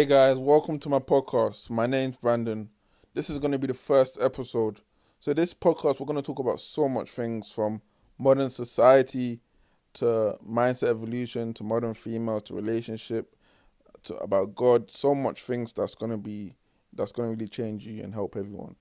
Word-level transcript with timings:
Hey 0.00 0.06
guys, 0.06 0.38
welcome 0.38 0.78
to 0.78 0.88
my 0.88 0.98
podcast. 0.98 1.68
My 1.68 1.86
name's 1.86 2.16
Brandon. 2.16 2.70
This 3.12 3.28
is 3.28 3.38
going 3.38 3.52
to 3.52 3.58
be 3.58 3.66
the 3.66 3.74
first 3.74 4.16
episode. 4.18 4.80
So, 5.18 5.34
this 5.34 5.52
podcast, 5.52 6.00
we're 6.00 6.06
going 6.06 6.16
to 6.16 6.22
talk 6.22 6.38
about 6.38 6.58
so 6.58 6.88
much 6.88 7.10
things 7.10 7.52
from 7.52 7.82
modern 8.16 8.48
society 8.48 9.40
to 9.92 10.38
mindset 10.42 10.88
evolution 10.88 11.52
to 11.52 11.64
modern 11.64 11.92
female 11.92 12.40
to 12.40 12.54
relationship 12.54 13.36
to 14.04 14.16
about 14.16 14.54
God. 14.54 14.90
So 14.90 15.14
much 15.14 15.42
things 15.42 15.70
that's 15.74 15.94
going 15.94 16.12
to 16.12 16.16
be 16.16 16.54
that's 16.94 17.12
going 17.12 17.28
to 17.28 17.36
really 17.36 17.48
change 17.48 17.86
you 17.86 18.02
and 18.02 18.14
help 18.14 18.36
everyone. 18.36 18.76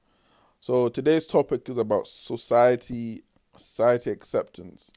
So, 0.62 0.88
today's 0.88 1.28
topic 1.28 1.68
is 1.68 1.78
about 1.78 2.08
society, 2.08 3.24
society 3.58 4.12
acceptance. 4.12 4.90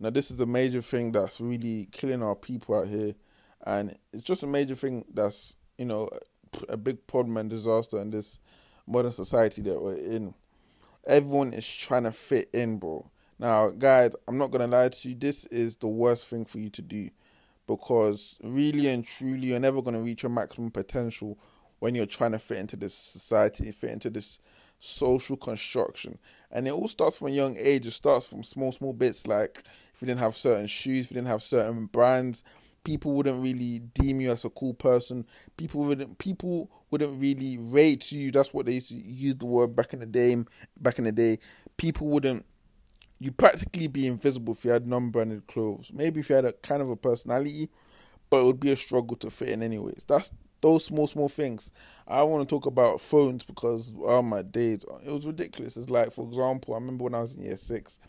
Now, 0.00 0.10
this 0.10 0.32
is 0.32 0.40
a 0.40 0.46
major 0.46 0.82
thing 0.82 1.12
that's 1.12 1.40
really 1.40 1.86
killing 1.92 2.24
our 2.24 2.34
people 2.34 2.74
out 2.74 2.88
here, 2.88 3.14
and 3.64 3.96
it's 4.12 4.24
just 4.24 4.42
a 4.42 4.48
major 4.48 4.74
thing 4.74 5.04
that's 5.14 5.54
you 5.78 5.84
know, 5.84 6.08
a 6.68 6.76
big 6.76 7.06
problem 7.06 7.36
and 7.36 7.48
disaster 7.48 7.98
in 7.98 8.10
this 8.10 8.38
modern 8.86 9.12
society 9.12 9.62
that 9.62 9.80
we're 9.80 9.94
in. 9.94 10.34
Everyone 11.06 11.54
is 11.54 11.66
trying 11.66 12.04
to 12.04 12.12
fit 12.12 12.50
in, 12.52 12.78
bro. 12.78 13.08
Now, 13.38 13.70
guys, 13.70 14.12
I'm 14.26 14.36
not 14.36 14.50
gonna 14.50 14.66
lie 14.66 14.88
to 14.88 15.08
you. 15.08 15.14
This 15.14 15.44
is 15.46 15.76
the 15.76 15.86
worst 15.86 16.26
thing 16.26 16.44
for 16.44 16.58
you 16.58 16.70
to 16.70 16.82
do 16.82 17.10
because 17.66 18.36
really 18.42 18.88
and 18.88 19.06
truly, 19.06 19.48
you're 19.48 19.60
never 19.60 19.80
gonna 19.80 20.00
reach 20.00 20.24
your 20.24 20.30
maximum 20.30 20.70
potential 20.70 21.38
when 21.78 21.94
you're 21.94 22.06
trying 22.06 22.32
to 22.32 22.38
fit 22.38 22.58
into 22.58 22.76
this 22.76 22.94
society, 22.94 23.70
fit 23.70 23.90
into 23.90 24.10
this 24.10 24.40
social 24.80 25.36
construction. 25.36 26.18
And 26.50 26.66
it 26.66 26.72
all 26.72 26.88
starts 26.88 27.18
from 27.18 27.28
a 27.28 27.32
young 27.32 27.56
age. 27.56 27.86
It 27.86 27.92
starts 27.92 28.26
from 28.26 28.42
small, 28.42 28.72
small 28.72 28.92
bits 28.92 29.26
like 29.26 29.62
if 29.94 30.02
you 30.02 30.06
didn't 30.06 30.20
have 30.20 30.34
certain 30.34 30.66
shoes, 30.66 31.04
if 31.04 31.10
you 31.12 31.16
didn't 31.16 31.28
have 31.28 31.42
certain 31.42 31.86
brands, 31.86 32.42
people 32.88 33.12
wouldn't 33.12 33.42
really 33.42 33.80
deem 33.80 34.18
you 34.18 34.30
as 34.30 34.46
a 34.46 34.48
cool 34.48 34.72
person. 34.72 35.26
People 35.58 35.82
wouldn't 35.82 36.16
people 36.16 36.70
wouldn't 36.90 37.20
really 37.20 37.58
rate 37.58 38.10
you. 38.10 38.30
That's 38.30 38.54
what 38.54 38.64
they 38.64 38.72
used 38.72 38.88
to 38.88 38.94
use 38.94 39.34
the 39.34 39.44
word 39.44 39.76
back 39.76 39.92
in 39.92 40.00
the 40.00 40.06
day. 40.06 40.34
Back 40.80 40.98
in 40.98 41.04
the 41.04 41.12
day, 41.12 41.38
people 41.76 42.06
wouldn't. 42.06 42.46
You 43.20 43.30
practically 43.30 43.88
be 43.88 44.06
invisible 44.06 44.54
if 44.54 44.64
you 44.64 44.70
had 44.70 44.86
non-branded 44.86 45.48
clothes. 45.48 45.90
Maybe 45.92 46.20
if 46.20 46.30
you 46.30 46.36
had 46.36 46.46
a 46.46 46.54
kind 46.54 46.80
of 46.80 46.88
a 46.88 46.96
personality, 46.96 47.68
but 48.30 48.40
it 48.40 48.44
would 48.44 48.60
be 48.60 48.72
a 48.72 48.76
struggle 48.76 49.18
to 49.18 49.28
fit 49.28 49.50
in 49.50 49.62
anyways. 49.62 50.06
That's 50.08 50.30
those 50.62 50.86
small 50.86 51.06
small 51.06 51.28
things. 51.28 51.70
I 52.06 52.22
want 52.22 52.48
to 52.48 52.54
talk 52.54 52.64
about 52.64 53.02
phones 53.02 53.44
because 53.44 53.92
oh 54.02 54.22
my 54.22 54.40
days, 54.40 54.80
it 55.04 55.10
was 55.12 55.26
ridiculous. 55.26 55.76
It's 55.76 55.90
like 55.90 56.10
for 56.10 56.26
example, 56.26 56.72
I 56.72 56.78
remember 56.78 57.04
when 57.04 57.14
I 57.14 57.20
was 57.20 57.34
in 57.34 57.42
year 57.42 57.58
six. 57.58 58.00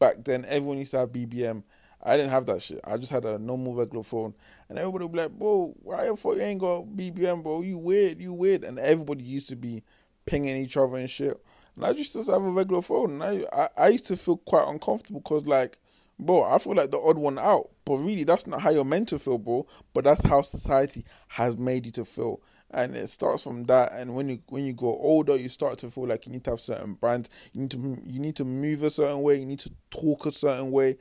Back 0.00 0.24
then, 0.24 0.44
everyone 0.46 0.78
used 0.78 0.90
to 0.90 0.98
have 0.98 1.10
BBM 1.10 1.62
I 2.06 2.16
didn't 2.16 2.30
have 2.30 2.46
that 2.46 2.62
shit. 2.62 2.78
I 2.84 2.96
just 2.98 3.10
had 3.10 3.24
a 3.24 3.36
normal 3.36 3.74
regular 3.74 4.04
phone. 4.04 4.32
And 4.68 4.78
everybody 4.78 5.04
would 5.04 5.12
be 5.12 5.18
like, 5.18 5.32
bro, 5.32 5.74
why 5.82 6.06
the 6.06 6.16
fuck 6.16 6.36
you 6.36 6.42
ain't 6.42 6.60
got 6.60 6.84
BBM, 6.84 7.42
bro? 7.42 7.62
You 7.62 7.78
weird, 7.78 8.20
you 8.20 8.32
weird. 8.32 8.62
And 8.62 8.78
everybody 8.78 9.24
used 9.24 9.48
to 9.48 9.56
be 9.56 9.82
pinging 10.24 10.56
each 10.56 10.76
other 10.76 10.96
and 10.98 11.10
shit. 11.10 11.36
And 11.74 11.84
I 11.84 11.92
just 11.92 12.12
just 12.12 12.30
have 12.30 12.44
a 12.44 12.50
regular 12.50 12.80
phone. 12.80 13.20
And 13.20 13.24
I, 13.24 13.44
I, 13.52 13.68
I 13.76 13.88
used 13.88 14.06
to 14.06 14.16
feel 14.16 14.36
quite 14.36 14.68
uncomfortable 14.68 15.18
because, 15.18 15.46
like, 15.46 15.78
bro, 16.16 16.44
I 16.44 16.58
feel 16.58 16.76
like 16.76 16.92
the 16.92 16.98
odd 16.98 17.18
one 17.18 17.40
out. 17.40 17.70
But 17.84 17.96
really, 17.96 18.22
that's 18.22 18.46
not 18.46 18.60
how 18.60 18.70
you're 18.70 18.84
meant 18.84 19.08
to 19.08 19.18
feel, 19.18 19.38
bro. 19.38 19.66
But 19.92 20.04
that's 20.04 20.24
how 20.24 20.42
society 20.42 21.04
has 21.26 21.56
made 21.56 21.86
you 21.86 21.92
to 21.92 22.04
feel. 22.04 22.40
And 22.70 22.94
it 22.94 23.08
starts 23.08 23.42
from 23.42 23.64
that. 23.64 23.92
And 23.94 24.14
when 24.14 24.28
you 24.28 24.38
when 24.48 24.64
you 24.64 24.74
grow 24.74 24.96
older, 24.96 25.34
you 25.34 25.48
start 25.48 25.78
to 25.78 25.90
feel 25.90 26.06
like 26.06 26.26
you 26.26 26.32
need 26.32 26.44
to 26.44 26.50
have 26.50 26.60
certain 26.60 26.94
brands. 26.94 27.30
You 27.52 27.62
need 27.62 27.70
to 27.72 28.02
you 28.06 28.20
need 28.20 28.36
to 28.36 28.44
move 28.44 28.84
a 28.84 28.90
certain 28.90 29.22
way. 29.22 29.40
You 29.40 29.46
need 29.46 29.60
to 29.60 29.72
talk 29.90 30.26
a 30.26 30.32
certain 30.32 30.70
way 30.70 30.98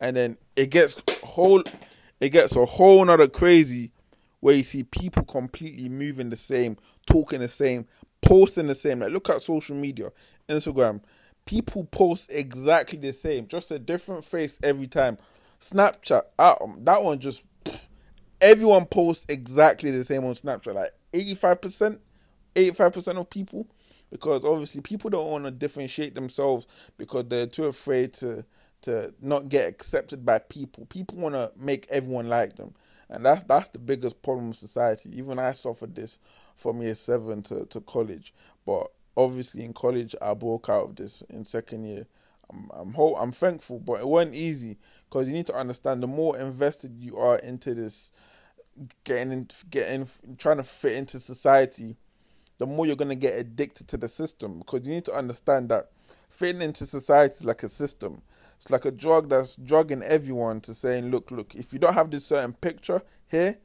and 0.00 0.16
then 0.16 0.36
it 0.56 0.70
gets 0.70 0.96
whole 1.22 1.62
it 2.20 2.30
gets 2.30 2.56
a 2.56 2.64
whole 2.64 3.04
nother 3.04 3.28
crazy 3.28 3.92
where 4.40 4.54
you 4.54 4.62
see 4.62 4.84
people 4.84 5.24
completely 5.24 5.88
moving 5.88 6.30
the 6.30 6.36
same, 6.36 6.76
talking 7.06 7.40
the 7.40 7.48
same, 7.48 7.86
posting 8.22 8.66
the 8.66 8.74
same. 8.74 9.00
Like 9.00 9.12
look 9.12 9.30
at 9.30 9.42
social 9.42 9.76
media, 9.76 10.10
Instagram. 10.48 11.00
People 11.44 11.84
post 11.84 12.30
exactly 12.30 12.98
the 12.98 13.12
same, 13.12 13.46
just 13.46 13.70
a 13.70 13.78
different 13.78 14.24
face 14.24 14.58
every 14.62 14.86
time. 14.86 15.16
Snapchat, 15.60 16.22
um, 16.38 16.78
that 16.82 17.02
one 17.02 17.18
just 17.18 17.44
everyone 18.40 18.86
posts 18.86 19.26
exactly 19.28 19.90
the 19.90 20.04
same 20.04 20.24
on 20.24 20.34
Snapchat. 20.34 20.74
Like 20.74 20.92
eighty 21.14 21.34
five 21.34 21.60
percent, 21.60 22.00
eighty 22.54 22.72
five 22.72 22.92
percent 22.92 23.18
of 23.18 23.30
people, 23.30 23.66
because 24.10 24.44
obviously 24.44 24.82
people 24.82 25.10
don't 25.10 25.30
want 25.30 25.44
to 25.44 25.50
differentiate 25.50 26.14
themselves 26.14 26.66
because 26.96 27.24
they're 27.28 27.46
too 27.46 27.64
afraid 27.64 28.12
to 28.14 28.44
to 28.82 29.12
not 29.20 29.48
get 29.48 29.68
accepted 29.68 30.24
by 30.24 30.38
people. 30.38 30.86
People 30.86 31.18
want 31.18 31.34
to 31.34 31.52
make 31.56 31.86
everyone 31.90 32.28
like 32.28 32.56
them, 32.56 32.74
and 33.08 33.24
that's 33.24 33.42
that's 33.44 33.68
the 33.68 33.78
biggest 33.78 34.22
problem 34.22 34.50
of 34.50 34.56
society. 34.56 35.10
Even 35.16 35.38
I 35.38 35.52
suffered 35.52 35.94
this 35.94 36.18
from 36.56 36.82
year 36.82 36.94
seven 36.94 37.42
to, 37.42 37.66
to 37.66 37.80
college, 37.80 38.34
but 38.66 38.88
obviously 39.16 39.64
in 39.64 39.72
college 39.72 40.14
I 40.22 40.34
broke 40.34 40.68
out 40.68 40.84
of 40.84 40.96
this 40.96 41.22
in 41.30 41.44
second 41.44 41.84
year. 41.84 42.06
I'm 42.50 42.70
I'm 42.72 42.94
ho- 42.94 43.16
I'm 43.16 43.32
thankful, 43.32 43.80
but 43.80 44.00
it 44.00 44.08
wasn't 44.08 44.36
easy 44.36 44.78
because 45.08 45.26
you 45.26 45.34
need 45.34 45.46
to 45.46 45.54
understand 45.54 46.02
the 46.02 46.06
more 46.06 46.38
invested 46.38 46.96
you 46.98 47.16
are 47.16 47.38
into 47.38 47.74
this, 47.74 48.12
getting 49.04 49.32
in, 49.32 49.48
getting 49.70 50.08
trying 50.38 50.58
to 50.58 50.64
fit 50.64 50.92
into 50.92 51.20
society, 51.20 51.96
the 52.58 52.66
more 52.66 52.86
you're 52.86 52.96
gonna 52.96 53.14
get 53.14 53.38
addicted 53.38 53.88
to 53.88 53.96
the 53.96 54.08
system 54.08 54.58
because 54.60 54.86
you 54.86 54.92
need 54.92 55.04
to 55.04 55.12
understand 55.12 55.68
that 55.68 55.90
fitting 56.30 56.62
into 56.62 56.86
society 56.86 57.34
is 57.34 57.44
like 57.44 57.62
a 57.62 57.68
system 57.68 58.22
it's 58.58 58.70
like 58.70 58.84
a 58.84 58.90
drug 58.90 59.28
that's 59.28 59.54
drugging 59.54 60.02
everyone 60.02 60.60
to 60.62 60.74
saying, 60.74 61.10
look, 61.10 61.30
look, 61.30 61.54
if 61.54 61.72
you 61.72 61.78
don't 61.78 61.94
have 61.94 62.10
this 62.10 62.26
certain 62.26 62.52
picture 62.52 63.00
here, 63.28 63.56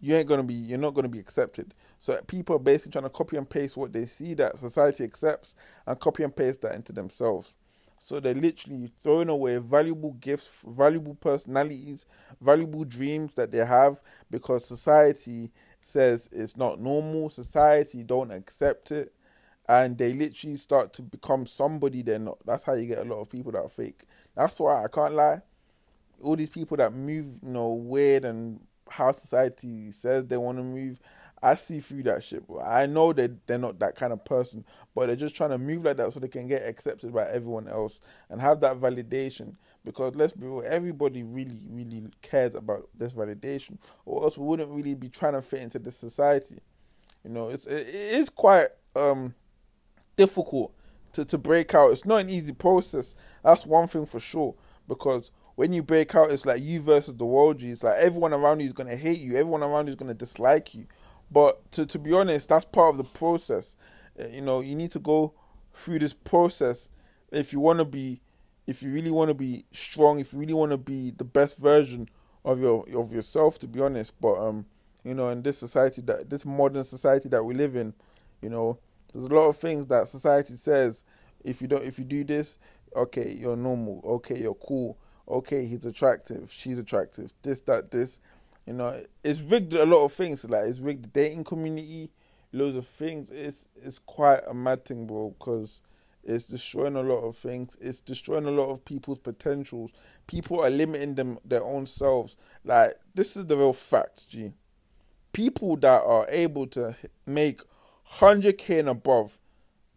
you 0.00 0.14
ain't 0.14 0.28
gonna 0.28 0.44
be 0.44 0.54
you're 0.54 0.78
not 0.78 0.94
gonna 0.94 1.08
be 1.08 1.18
accepted. 1.18 1.74
So 1.98 2.18
people 2.26 2.56
are 2.56 2.60
basically 2.60 2.92
trying 2.92 3.04
to 3.04 3.10
copy 3.10 3.36
and 3.36 3.50
paste 3.50 3.76
what 3.76 3.92
they 3.92 4.06
see 4.06 4.34
that 4.34 4.56
society 4.56 5.04
accepts 5.04 5.56
and 5.86 5.98
copy 5.98 6.22
and 6.22 6.34
paste 6.34 6.62
that 6.62 6.76
into 6.76 6.92
themselves. 6.92 7.56
So 7.98 8.18
they're 8.18 8.34
literally 8.34 8.90
throwing 9.02 9.28
away 9.28 9.58
valuable 9.58 10.12
gifts, 10.12 10.64
valuable 10.66 11.16
personalities, 11.16 12.06
valuable 12.40 12.84
dreams 12.84 13.34
that 13.34 13.50
they 13.50 13.58
have 13.58 14.00
because 14.30 14.64
society 14.64 15.50
says 15.80 16.28
it's 16.32 16.56
not 16.56 16.80
normal. 16.80 17.28
Society 17.28 18.04
don't 18.04 18.30
accept 18.30 18.92
it 18.92 19.12
and 19.68 19.96
they 19.96 20.12
literally 20.12 20.56
start 20.56 20.92
to 20.94 21.02
become 21.02 21.46
somebody 21.46 22.02
they're 22.02 22.18
not. 22.18 22.38
That's 22.44 22.64
how 22.64 22.74
you 22.74 22.86
get 22.86 22.98
a 22.98 23.04
lot 23.04 23.20
of 23.20 23.30
people 23.30 23.52
that 23.52 23.62
are 23.62 23.68
fake. 23.68 24.04
That's 24.34 24.58
why 24.58 24.84
I 24.84 24.88
can't 24.88 25.14
lie. 25.14 25.42
All 26.22 26.36
these 26.36 26.50
people 26.50 26.76
that 26.78 26.92
move, 26.92 27.38
you 27.42 27.50
know, 27.50 27.72
weird 27.72 28.24
and 28.24 28.60
how 28.88 29.12
society 29.12 29.92
says 29.92 30.26
they 30.26 30.36
want 30.36 30.58
to 30.58 30.64
move, 30.64 30.98
I 31.42 31.54
see 31.54 31.80
through 31.80 32.02
that 32.04 32.22
shit. 32.22 32.44
I 32.62 32.86
know 32.86 33.12
that 33.12 33.46
they're 33.46 33.58
not 33.58 33.78
that 33.78 33.94
kind 33.94 34.12
of 34.12 34.24
person, 34.24 34.64
but 34.94 35.06
they're 35.06 35.16
just 35.16 35.34
trying 35.34 35.50
to 35.50 35.58
move 35.58 35.84
like 35.84 35.96
that 35.96 36.12
so 36.12 36.20
they 36.20 36.28
can 36.28 36.46
get 36.46 36.66
accepted 36.66 37.14
by 37.14 37.26
everyone 37.30 37.68
else 37.68 38.00
and 38.28 38.40
have 38.40 38.60
that 38.60 38.78
validation. 38.78 39.56
Because 39.84 40.14
let's 40.14 40.34
be 40.34 40.46
real, 40.46 40.62
everybody 40.66 41.22
really, 41.22 41.58
really 41.70 42.02
cares 42.20 42.54
about 42.54 42.88
this 42.94 43.14
validation, 43.14 43.78
or 44.04 44.24
else 44.24 44.36
we 44.36 44.44
wouldn't 44.44 44.70
really 44.74 44.94
be 44.94 45.08
trying 45.08 45.32
to 45.32 45.40
fit 45.40 45.62
into 45.62 45.78
this 45.78 45.96
society. 45.96 46.58
You 47.24 47.30
know, 47.30 47.48
it's 47.48 47.66
it 47.66 47.86
is 47.88 48.28
quite 48.28 48.68
um 48.94 49.34
difficult 50.16 50.72
to, 51.12 51.24
to 51.24 51.38
break 51.38 51.74
out. 51.74 51.92
It's 51.92 52.04
not 52.04 52.20
an 52.20 52.30
easy 52.30 52.52
process. 52.52 53.14
That's 53.42 53.66
one 53.66 53.86
thing 53.86 54.06
for 54.06 54.20
sure. 54.20 54.54
Because 54.86 55.30
when 55.54 55.72
you 55.72 55.82
break 55.82 56.14
out, 56.14 56.32
it's 56.32 56.46
like 56.46 56.62
you 56.62 56.80
versus 56.80 57.14
the 57.16 57.26
world. 57.26 57.60
You 57.60 57.72
it's 57.72 57.82
like 57.82 57.98
everyone 57.98 58.32
around 58.32 58.60
you 58.60 58.66
is 58.66 58.72
gonna 58.72 58.96
hate 58.96 59.20
you. 59.20 59.36
Everyone 59.36 59.62
around 59.62 59.86
you 59.86 59.90
is 59.90 59.96
gonna 59.96 60.14
dislike 60.14 60.74
you. 60.74 60.86
But 61.30 61.70
to 61.72 61.86
to 61.86 61.98
be 61.98 62.12
honest, 62.12 62.48
that's 62.48 62.64
part 62.64 62.90
of 62.90 62.98
the 62.98 63.04
process. 63.04 63.76
Uh, 64.18 64.26
you 64.28 64.40
know, 64.40 64.60
you 64.60 64.74
need 64.74 64.90
to 64.92 64.98
go 64.98 65.34
through 65.72 66.00
this 66.00 66.14
process 66.14 66.88
if 67.30 67.52
you 67.52 67.60
want 67.60 67.78
to 67.78 67.84
be, 67.84 68.20
if 68.66 68.82
you 68.82 68.92
really 68.92 69.10
want 69.10 69.28
to 69.28 69.34
be 69.34 69.64
strong, 69.72 70.18
if 70.18 70.32
you 70.32 70.40
really 70.40 70.54
want 70.54 70.72
to 70.72 70.78
be 70.78 71.12
the 71.12 71.24
best 71.24 71.58
version 71.58 72.08
of 72.44 72.58
your 72.58 72.84
of 72.96 73.12
yourself. 73.12 73.58
To 73.60 73.68
be 73.68 73.80
honest, 73.80 74.20
but 74.20 74.34
um, 74.34 74.66
you 75.04 75.14
know, 75.14 75.28
in 75.28 75.42
this 75.42 75.58
society 75.58 76.02
that 76.02 76.30
this 76.30 76.44
modern 76.44 76.84
society 76.84 77.28
that 77.28 77.44
we 77.44 77.54
live 77.54 77.76
in, 77.76 77.94
you 78.42 78.48
know, 78.48 78.78
there's 79.12 79.26
a 79.26 79.34
lot 79.34 79.48
of 79.48 79.56
things 79.56 79.86
that 79.86 80.08
society 80.08 80.56
says 80.56 81.04
if 81.44 81.62
you 81.62 81.68
don't 81.68 81.84
if 81.84 81.98
you 81.98 82.04
do 82.04 82.24
this, 82.24 82.58
okay, 82.94 83.30
you're 83.30 83.56
normal, 83.56 84.00
okay, 84.04 84.38
you're 84.38 84.54
cool, 84.54 84.98
okay, 85.28 85.64
he's 85.64 85.86
attractive, 85.86 86.50
she's 86.52 86.78
attractive, 86.78 87.32
this, 87.42 87.60
that, 87.62 87.90
this. 87.90 88.20
You 88.66 88.74
know, 88.74 89.00
it's 89.24 89.40
rigged 89.40 89.72
a 89.74 89.86
lot 89.86 90.04
of 90.04 90.12
things. 90.12 90.48
Like 90.48 90.64
it's 90.66 90.80
rigged 90.80 91.04
the 91.04 91.08
dating 91.08 91.44
community, 91.44 92.10
loads 92.52 92.76
of 92.76 92.86
things. 92.86 93.30
It's 93.30 93.66
it's 93.74 93.98
quite 93.98 94.40
a 94.46 94.54
mad 94.54 94.84
thing, 94.84 95.06
bro, 95.06 95.30
because 95.30 95.82
it's 96.22 96.46
destroying 96.46 96.96
a 96.96 97.02
lot 97.02 97.26
of 97.26 97.34
things. 97.34 97.76
It's 97.80 98.00
destroying 98.00 98.46
a 98.46 98.50
lot 98.50 98.70
of 98.70 98.84
people's 98.84 99.18
potentials. 99.18 99.90
People 100.26 100.60
are 100.60 100.70
limiting 100.70 101.14
them 101.14 101.38
their 101.44 101.64
own 101.64 101.86
selves. 101.86 102.36
Like 102.64 102.92
this 103.14 103.36
is 103.36 103.46
the 103.46 103.56
real 103.56 103.72
facts, 103.72 104.26
G. 104.26 104.52
People 105.32 105.76
that 105.78 106.02
are 106.02 106.26
able 106.28 106.66
to 106.68 106.94
make 107.26 107.62
100k 108.18 108.80
and 108.80 108.88
above, 108.88 109.38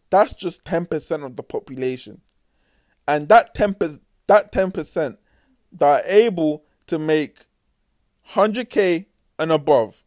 that's 0.10 0.34
just 0.34 0.64
10% 0.66 1.26
of 1.26 1.36
the 1.36 1.44
population. 1.44 2.22
And 3.08 3.28
that 3.30 3.56
10%, 3.56 4.00
that 4.28 4.52
10% 4.52 5.18
that 5.74 6.06
are 6.06 6.08
able 6.08 6.64
to 6.88 7.00
make 7.00 7.46
100k 8.30 9.06
and 9.40 9.52
above, 9.52 10.04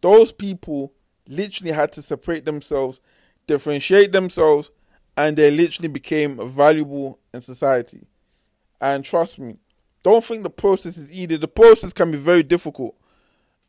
those 0.00 0.32
people 0.32 0.92
literally 1.26 1.72
had 1.72 1.92
to 1.92 2.02
separate 2.02 2.44
themselves, 2.44 3.00
differentiate 3.46 4.12
themselves, 4.12 4.70
and 5.16 5.36
they 5.36 5.50
literally 5.50 5.88
became 5.88 6.48
valuable 6.50 7.18
in 7.32 7.40
society. 7.40 8.06
And 8.80 9.04
trust 9.04 9.38
me, 9.38 9.56
don't 10.02 10.22
think 10.22 10.42
the 10.42 10.50
process 10.50 10.98
is 10.98 11.10
easy. 11.10 11.36
The 11.36 11.48
process 11.48 11.92
can 11.92 12.12
be 12.12 12.18
very 12.18 12.42
difficult, 12.42 12.94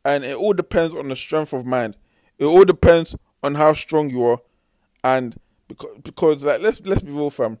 and 0.04 0.22
it 0.22 0.36
all 0.36 0.52
depends 0.52 0.94
on 0.94 1.08
the 1.08 1.16
strength 1.16 1.52
of 1.52 1.64
mind. 1.64 1.96
It 2.38 2.44
all 2.44 2.64
depends 2.64 3.16
on 3.42 3.54
how 3.54 3.72
strong 3.72 4.10
you 4.10 4.24
are, 4.24 4.38
and 5.04 5.36
because 5.68 5.98
because 6.02 6.44
like 6.44 6.60
let's 6.60 6.80
let's 6.82 7.02
be 7.02 7.12
real, 7.12 7.30
fam. 7.30 7.58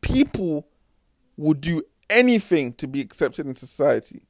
People 0.00 0.66
would 1.36 1.60
do 1.60 1.82
anything 2.08 2.72
to 2.74 2.88
be 2.88 3.00
accepted 3.00 3.46
in 3.46 3.54
society, 3.54 4.22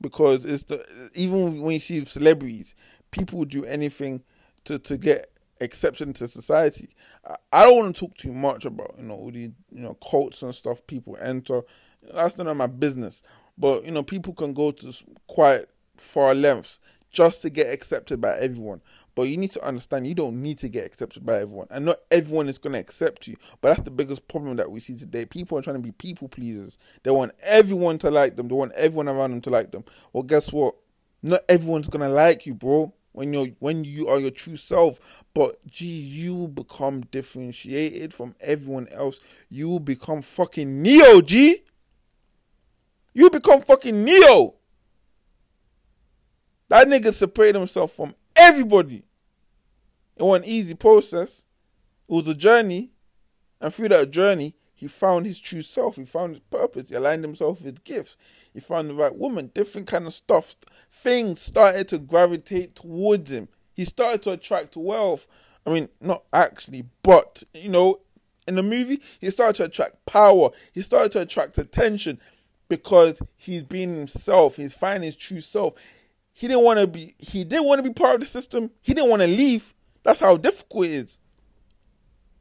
because 0.00 0.44
it's 0.44 0.64
the 0.64 0.84
even 1.14 1.60
when 1.60 1.74
you 1.74 1.80
see 1.80 2.04
celebrities, 2.04 2.74
people 3.10 3.44
do 3.44 3.64
anything 3.64 4.22
to 4.64 4.78
to 4.78 4.96
get 4.96 5.30
accepted 5.60 6.08
into 6.08 6.26
society. 6.26 6.90
I, 7.26 7.36
I 7.52 7.64
don't 7.64 7.76
want 7.76 7.96
to 7.96 8.00
talk 8.00 8.16
too 8.16 8.32
much 8.32 8.64
about 8.64 8.94
you 8.98 9.04
know 9.04 9.14
all 9.14 9.30
the 9.30 9.40
you 9.40 9.52
know 9.70 9.94
cults 9.94 10.42
and 10.42 10.54
stuff 10.54 10.86
people 10.86 11.16
enter. 11.20 11.62
That's 12.14 12.38
none 12.38 12.46
of 12.46 12.56
my 12.56 12.66
business. 12.66 13.22
But 13.58 13.84
you 13.84 13.90
know 13.90 14.02
people 14.02 14.34
can 14.34 14.52
go 14.52 14.70
to 14.70 14.92
quite 15.26 15.66
far 15.96 16.34
lengths 16.34 16.80
just 17.10 17.42
to 17.42 17.50
get 17.50 17.72
accepted 17.72 18.20
by 18.20 18.36
everyone. 18.38 18.82
But 19.16 19.24
you 19.24 19.38
need 19.38 19.50
to 19.52 19.64
understand 19.66 20.06
you 20.06 20.14
don't 20.14 20.40
need 20.40 20.58
to 20.58 20.68
get 20.68 20.84
accepted 20.84 21.26
by 21.26 21.40
everyone. 21.40 21.66
And 21.70 21.86
not 21.86 21.96
everyone 22.10 22.48
is 22.48 22.58
going 22.58 22.74
to 22.74 22.78
accept 22.78 23.26
you. 23.26 23.34
But 23.60 23.70
that's 23.70 23.80
the 23.80 23.90
biggest 23.90 24.28
problem 24.28 24.56
that 24.58 24.70
we 24.70 24.78
see 24.78 24.94
today. 24.94 25.24
People 25.24 25.58
are 25.58 25.62
trying 25.62 25.76
to 25.76 25.82
be 25.82 25.90
people 25.90 26.28
pleasers. 26.28 26.76
They 27.02 27.10
want 27.10 27.32
everyone 27.42 27.98
to 27.98 28.10
like 28.10 28.36
them. 28.36 28.46
They 28.46 28.54
want 28.54 28.72
everyone 28.72 29.08
around 29.08 29.30
them 29.30 29.40
to 29.40 29.50
like 29.50 29.72
them. 29.72 29.84
Well, 30.12 30.22
guess 30.22 30.52
what? 30.52 30.76
Not 31.22 31.40
everyone's 31.48 31.88
going 31.88 32.08
to 32.08 32.14
like 32.14 32.46
you, 32.46 32.54
bro 32.54 32.92
when 33.16 33.32
you're 33.32 33.48
when 33.60 33.82
you 33.82 34.08
are 34.08 34.20
your 34.20 34.30
true 34.30 34.56
self 34.56 35.00
but 35.32 35.56
gee 35.66 35.86
you 35.86 36.48
become 36.48 37.00
differentiated 37.00 38.12
from 38.12 38.34
everyone 38.40 38.86
else 38.88 39.20
you 39.48 39.80
become 39.80 40.20
fucking 40.20 40.82
neo 40.82 41.22
g 41.22 41.64
you 43.14 43.30
become 43.30 43.58
fucking 43.58 44.04
neo 44.04 44.54
that 46.68 46.86
nigga 46.86 47.10
separated 47.10 47.58
himself 47.58 47.92
from 47.92 48.14
everybody 48.38 49.04
it 50.16 50.22
was 50.22 50.38
an 50.38 50.44
easy 50.44 50.74
process 50.74 51.44
it 52.08 52.12
was 52.12 52.28
a 52.28 52.34
journey 52.34 52.90
and 53.60 53.72
through 53.72 53.88
that 53.88 54.10
journey 54.10 54.54
he 54.76 54.88
found 54.88 55.24
his 55.24 55.40
true 55.40 55.62
self. 55.62 55.96
He 55.96 56.04
found 56.04 56.34
his 56.34 56.42
purpose. 56.50 56.90
He 56.90 56.94
aligned 56.94 57.24
himself 57.24 57.64
with 57.64 57.82
gifts. 57.82 58.18
He 58.52 58.60
found 58.60 58.90
the 58.90 58.94
right 58.94 59.16
woman. 59.16 59.50
Different 59.54 59.86
kind 59.86 60.06
of 60.06 60.12
stuff. 60.12 60.54
Things 60.90 61.40
started 61.40 61.88
to 61.88 61.98
gravitate 61.98 62.76
towards 62.76 63.30
him. 63.30 63.48
He 63.72 63.86
started 63.86 64.22
to 64.24 64.32
attract 64.32 64.76
wealth. 64.76 65.26
I 65.66 65.70
mean, 65.70 65.88
not 65.98 66.24
actually, 66.30 66.84
but 67.02 67.42
you 67.54 67.70
know, 67.70 68.00
in 68.46 68.54
the 68.54 68.62
movie, 68.62 69.00
he 69.18 69.30
started 69.30 69.56
to 69.56 69.64
attract 69.64 70.04
power. 70.04 70.50
He 70.72 70.82
started 70.82 71.10
to 71.12 71.22
attract 71.22 71.56
attention 71.56 72.20
because 72.68 73.20
he's 73.34 73.64
being 73.64 73.96
himself. 73.96 74.56
He's 74.56 74.74
finding 74.74 75.04
his 75.04 75.16
true 75.16 75.40
self. 75.40 75.72
He 76.36 76.48
didn't 76.48 76.64
want 76.64 76.78
to 76.78 76.86
be. 76.86 77.14
He 77.18 77.44
didn't 77.44 77.64
want 77.64 77.78
to 77.78 77.82
be 77.82 77.94
part 77.94 78.16
of 78.16 78.20
the 78.20 78.26
system. 78.26 78.70
He 78.82 78.92
didn't 78.92 79.08
want 79.08 79.22
to 79.22 79.26
leave. 79.26 79.72
That's 80.02 80.20
how 80.20 80.36
difficult 80.36 80.84
it 80.84 80.90
is. 80.90 81.18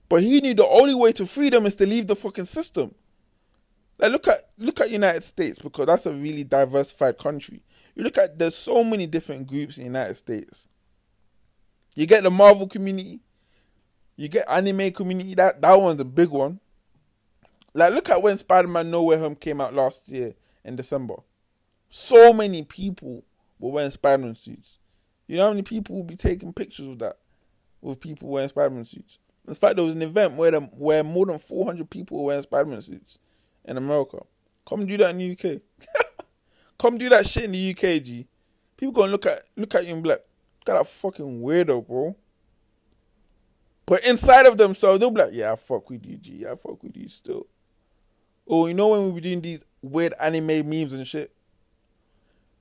But 0.10 0.22
he 0.22 0.42
knew 0.42 0.54
the 0.54 0.68
only 0.68 0.94
way 0.94 1.14
to 1.14 1.26
freedom 1.26 1.66
is 1.66 1.78
to 1.78 1.86
leave 1.86 2.06
the 2.06 2.16
fucking 2.16 2.44
system. 2.44 2.94
Like 3.98 4.12
look 4.12 4.28
at 4.28 4.50
look 4.58 4.82
at 4.82 4.90
United 4.90 5.24
States 5.24 5.60
because 5.60 5.86
that's 5.86 6.06
a 6.08 6.12
really 6.12 6.44
diversified 6.44 7.18
country. 7.18 7.64
You 7.96 8.04
look 8.04 8.18
at 8.18 8.38
there's 8.38 8.58
so 8.58 8.84
many 8.84 9.08
different 9.08 9.48
groups 9.48 9.78
in 9.78 9.86
United 9.86 10.16
States. 10.16 10.68
You 11.96 12.06
get 12.06 12.24
the 12.24 12.30
Marvel 12.30 12.68
community, 12.68 13.22
you 14.18 14.28
get 14.28 14.46
anime 14.50 14.92
community. 14.92 15.36
That 15.36 15.62
that 15.62 15.76
one's 15.76 16.02
a 16.02 16.06
big 16.06 16.32
one. 16.32 16.60
Like 17.74 17.94
look 17.94 18.10
at 18.10 18.22
when 18.22 18.36
Spider-Man 18.36 18.92
No 18.92 19.04
Way 19.04 19.20
Home 19.20 19.36
came 19.36 19.62
out 19.62 19.74
last 19.74 20.10
year 20.10 20.34
in 20.66 20.76
December. 20.76 21.16
So 21.88 22.34
many 22.34 22.66
people 22.66 23.24
were 23.60 23.72
wearing 23.72 23.92
Spider-Man 23.92 24.36
suits. 24.36 24.80
You 25.28 25.38
know 25.38 25.44
how 25.44 25.50
many 25.50 25.64
people 25.64 25.96
will 25.96 26.04
be 26.04 26.16
taking 26.16 26.54
pictures 26.54 26.88
of 26.88 27.00
that 27.00 27.18
with 27.82 28.00
people 28.00 28.30
wearing 28.30 28.50
Spider-Man 28.50 28.86
suits? 28.86 29.20
In 29.48 29.54
fact, 29.54 29.76
there 29.76 29.86
was 29.86 29.96
an 29.96 30.02
event 30.02 30.34
where 30.34 30.52
the, 30.52 30.62
where 30.62 31.04
more 31.04 31.26
than 31.26 31.40
400 31.40 31.90
people 31.90 32.18
were 32.18 32.26
wearing 32.26 32.42
Spider-Man 32.42 32.82
suits 32.82 33.20
in 33.64 33.78
America. 33.78 34.20
Come 34.68 34.86
do 34.86 34.98
that 34.98 35.12
in 35.12 35.18
the 35.18 35.32
UK. 35.32 35.62
Come 36.78 36.98
do 36.98 37.10
that 37.10 37.28
shit 37.28 37.46
in 37.46 37.52
the 37.52 37.72
UK, 37.72 38.04
G. 38.04 38.28
People 38.78 38.94
gonna 38.94 39.12
look 39.12 39.26
at 39.26 39.44
look 39.56 39.74
at 39.76 39.86
you 39.86 39.94
and 39.94 40.04
be 40.04 40.10
like, 40.10 40.24
got 40.66 40.82
a 40.82 40.84
fucking 40.84 41.42
weirdo, 41.42 41.88
bro. 41.88 42.16
But 43.86 44.06
inside 44.06 44.48
of 44.48 44.58
themselves, 44.58 45.00
they'll 45.00 45.12
be 45.12 45.22
like, 45.22 45.30
yeah, 45.32 45.54
I 45.54 45.56
fuck 45.56 45.90
with 45.90 46.06
you, 46.06 46.18
G. 46.18 46.46
I 46.46 46.56
fuck 46.56 46.84
with 46.84 46.98
you 46.98 47.08
still. 47.08 47.46
Oh, 48.48 48.66
you 48.68 48.74
know 48.74 48.90
when 48.90 49.06
we 49.06 49.22
be 49.22 49.30
doing 49.30 49.42
these 49.42 49.64
weird 49.82 50.14
anime 50.20 50.68
memes 50.70 50.94
and 50.94 51.08
shit? 51.08 51.32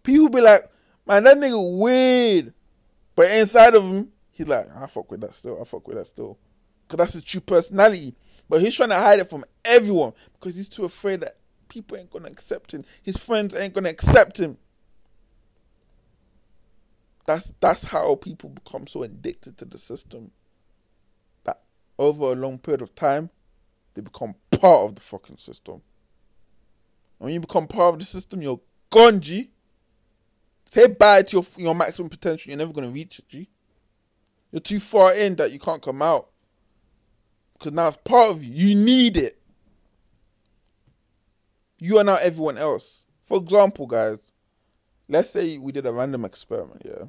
People 0.03 0.29
be 0.29 0.41
like, 0.41 0.71
man, 1.07 1.25
that 1.25 1.37
nigga 1.37 1.79
weird. 1.79 2.53
But 3.17 3.31
inside 3.31 3.75
of 3.75 3.85
him, 3.85 4.09
he's 4.31 4.49
like, 4.49 4.67
I 4.77 4.87
fuck 4.87 5.11
with 5.11 5.21
that 5.21 5.35
still. 5.35 5.61
I 5.61 5.65
fuck 5.65 5.87
with 5.87 5.97
that 5.97 6.07
still 6.07 6.39
because 6.87 6.99
that's 6.99 7.13
his 7.15 7.25
true 7.25 7.41
personality. 7.41 8.15
But 8.49 8.61
he's 8.61 8.75
trying 8.75 8.91
to 8.91 8.97
hide 8.97 9.21
it 9.21 9.31
from 9.31 9.45
everyone 9.65 10.13
because 10.35 10.57
he's 10.57 10.69
too 10.69 10.85
afraid 10.85 11.21
that 11.21 11.37
people 11.69 11.97
ain't 11.97 12.11
gonna 12.11 12.29
accept 12.29 12.73
him. 12.75 12.85
His 13.03 13.17
friends 13.17 13.55
ain't 13.55 13.75
gonna 13.75 13.89
accept 13.89 14.39
him. 14.39 14.59
That's 17.27 17.55
that's 17.61 17.85
how 17.85 18.15
people 18.17 18.51
become 18.51 18.87
so 18.87 19.03
addicted 19.03 19.57
to 19.59 19.65
the 19.65 19.79
system 19.79 20.31
that 21.45 21.63
over 21.99 22.33
a 22.33 22.35
long 22.35 22.59
period 22.59 22.83
of 22.83 22.95
time 22.95 23.31
they 23.95 24.03
become 24.03 24.35
part 24.51 24.91
of 24.91 24.95
the 24.97 25.01
fucking 25.01 25.39
system. 25.39 25.75
And 27.19 27.27
when 27.27 27.35
you 27.35 27.41
become 27.41 27.67
part 27.67 27.95
of 27.95 28.01
the 28.01 28.05
system, 28.05 28.43
you're 28.43 28.61
gone, 28.91 29.21
G. 29.21 29.51
Say 30.75 30.89
bye 30.89 31.23
to 31.23 31.37
your 31.37 31.47
your 31.57 31.73
maximum 31.77 32.09
potential. 32.09 32.51
You're 32.51 32.59
never 32.59 32.73
gonna 32.73 32.89
reach 32.89 33.21
it, 33.21 33.29
G. 33.29 33.49
You're 34.51 34.59
too 34.59 34.81
far 34.81 35.15
in 35.15 35.37
that 35.37 35.53
you 35.53 35.61
can't 35.61 35.81
come 35.81 36.03
out 36.03 36.31
because 37.53 37.71
now 37.71 37.87
it's 37.87 37.97
part 37.99 38.33
of 38.33 38.43
you. 38.43 38.71
You 38.71 38.75
need 38.75 39.17
it. 39.17 39.41
You 41.79 41.99
are 41.99 42.03
now 42.03 42.19
everyone 42.21 42.59
else. 42.59 43.05
For 43.23 43.39
example, 43.39 43.87
guys, 43.87 44.19
let's 45.09 45.31
say 45.31 45.59
we 45.59 45.71
did 45.71 45.87
a 45.87 45.93
random 45.93 46.25
experiment, 46.25 46.83
yeah. 46.85 47.05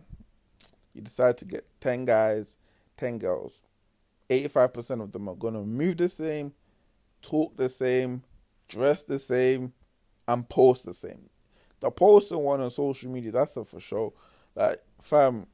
You 0.93 1.01
decide 1.01 1.39
to 1.39 1.45
get 1.45 1.65
10 1.79 2.05
guys, 2.05 2.57
10 2.99 3.17
girls. 3.17 3.53
85% 4.29 5.01
of 5.01 5.11
them 5.11 5.27
are 5.27 5.35
to 5.35 5.51
move 5.63 5.97
the 5.97 6.07
same, 6.07 6.53
talk 7.23 7.57
the 7.57 7.69
same, 7.69 8.21
dress 8.67 9.01
the 9.01 9.17
same, 9.17 9.73
and 10.27 10.47
post 10.47 10.85
the 10.85 10.93
same. 10.93 11.31
The 11.79 11.91
posting 11.91 12.39
one 12.39 12.61
on 12.61 12.69
social 12.69 13.11
media, 13.11 13.31
that's 13.31 13.57
a 13.57 13.65
for 13.65 13.79
sure. 13.79 14.13
Like, 14.55 14.81
fam, 14.99 15.47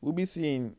we'll 0.00 0.12
be 0.12 0.24
seeing 0.24 0.76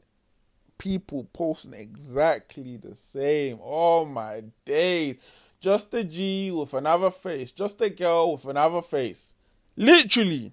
people 0.78 1.28
posting 1.32 1.74
exactly 1.74 2.78
the 2.78 2.96
same. 2.96 3.60
Oh 3.62 4.06
my 4.06 4.44
days. 4.66 5.18
Just 5.60 5.94
a 5.94 6.04
G 6.04 6.52
with 6.52 6.74
another 6.74 7.10
face. 7.10 7.52
Just 7.52 7.82
a 7.82 7.90
girl 7.90 8.34
with 8.34 8.46
another 8.46 8.82
face. 8.82 9.34
Literally. 9.78 10.52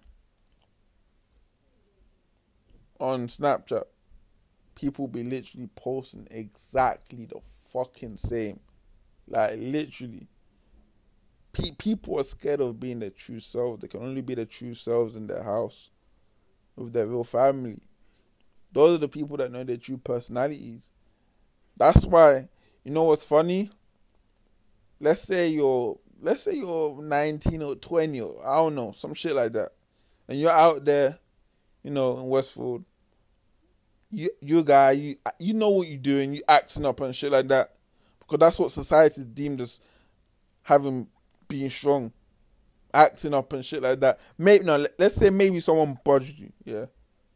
On 3.01 3.27
Snapchat, 3.27 3.85
people 4.75 5.09
be 5.09 5.25
literally 5.25 5.69
posting 5.75 6.29
exactly 6.31 7.25
the 7.25 7.41
fucking 7.69 8.19
same. 8.19 8.61
Like, 9.27 9.57
literally. 9.59 10.29
Pe- 11.53 11.73
people 11.79 12.19
are 12.19 12.25
scared 12.25 12.61
of 12.61 12.79
being 12.79 13.01
their 13.01 13.11
true 13.11 13.41
selves. 13.41 13.81
They 13.81 13.89
can 13.89 14.03
only 14.03 14.23
be 14.23 14.35
their 14.35 14.45
true 14.45 14.75
selves 14.75 15.17
in 15.17 15.27
their 15.27 15.43
house 15.43 15.91
with 16.77 16.93
their 16.93 17.07
real 17.07 17.25
family. 17.25 17.79
Those 18.73 18.97
are 18.97 19.01
the 19.01 19.09
people 19.09 19.37
that 19.39 19.51
know 19.51 19.65
their 19.65 19.77
true 19.77 19.99
personalities. 19.99 20.93
That's 21.77 22.07
why, 22.07 22.49
you 22.85 22.93
know 22.93 23.05
what's 23.05 23.25
funny? 23.25 23.71
Let's 25.01 25.23
say 25.23 25.49
you're 25.49 25.99
let's 26.21 26.43
say 26.43 26.55
you're 26.55 27.03
19 27.03 27.63
or 27.63 27.75
20 27.75 28.21
or 28.21 28.47
I 28.47 28.57
don't 28.57 28.75
know, 28.75 28.93
some 28.93 29.15
shit 29.15 29.35
like 29.35 29.53
that. 29.55 29.71
And 30.29 30.39
you're 30.39 30.53
out 30.53 30.85
there, 30.85 31.19
you 31.83 31.91
know, 31.91 32.19
in 32.19 32.29
Westfield. 32.29 32.85
You 34.13 34.31
you 34.41 34.59
a 34.59 34.65
guy, 34.65 34.91
you 34.93 35.17
you 35.39 35.55
know 35.55 35.71
what 35.71 35.89
you're 35.89 35.97
doing, 35.97 36.35
you 36.35 36.43
acting 36.49 36.85
up 36.85 37.01
and 37.01 37.15
shit 37.15 37.33
like 37.33 37.49
that. 37.49 37.75
Because 38.19 38.39
that's 38.39 38.59
what 38.59 38.73
society 38.73 39.25
deemed 39.25 39.61
as 39.61 39.81
having 40.63 41.09
being 41.51 41.69
strong. 41.69 42.13
Acting 42.93 43.35
up 43.35 43.53
and 43.53 43.65
shit 43.65 43.83
like 43.83 44.01
that. 44.01 44.19
Maybe 44.39 44.65
no, 44.65 44.85
let's 44.99 45.15
say 45.15 45.31
maybe 45.31 45.61
someone 45.61 45.99
budged 46.03 46.39
you, 46.39 46.53
yeah, 46.65 46.87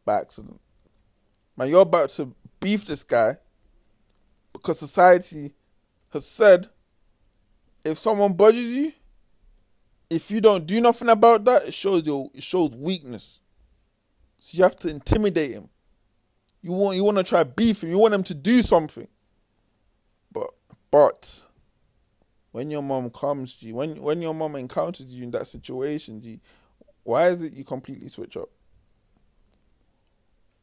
by 0.03 0.19
accident. 0.21 0.59
Man, 1.55 1.69
you're 1.69 1.81
about 1.81 2.09
to 2.09 2.33
beef 2.59 2.85
this 2.85 3.03
guy 3.03 3.37
because 4.51 4.79
society 4.79 5.53
has 6.11 6.25
said 6.25 6.69
if 7.85 7.97
someone 7.97 8.33
budges 8.33 8.65
you, 8.65 8.91
if 10.09 10.31
you 10.31 10.41
don't 10.41 10.65
do 10.65 10.81
nothing 10.81 11.09
about 11.09 11.45
that, 11.45 11.67
it 11.67 11.73
shows 11.73 12.05
your 12.05 12.29
it 12.33 12.43
shows 12.43 12.71
weakness. 12.71 13.39
So 14.39 14.57
you 14.57 14.63
have 14.63 14.75
to 14.77 14.89
intimidate 14.89 15.51
him. 15.51 15.69
You 16.61 16.71
want 16.71 16.97
you 16.97 17.03
want 17.03 17.17
to 17.17 17.23
try 17.23 17.43
beef 17.43 17.83
him. 17.83 17.91
You 17.91 17.97
want 17.97 18.13
him 18.13 18.23
to 18.23 18.33
do 18.33 18.61
something. 18.61 19.07
But 20.31 20.49
but 20.91 21.45
when 22.55 22.71
your 22.71 22.81
mom 22.81 23.09
comes 23.09 23.61
you, 23.61 23.75
when 23.75 24.01
when 24.01 24.21
your 24.21 24.33
mom 24.33 24.55
encounters 24.55 25.07
you 25.07 25.25
in 25.25 25.31
that 25.31 25.45
situation, 25.45 26.21
G, 26.21 26.39
why 27.03 27.27
is 27.27 27.41
it 27.41 27.51
you 27.51 27.65
completely 27.65 28.07
switch 28.07 28.37
up? 28.37 28.47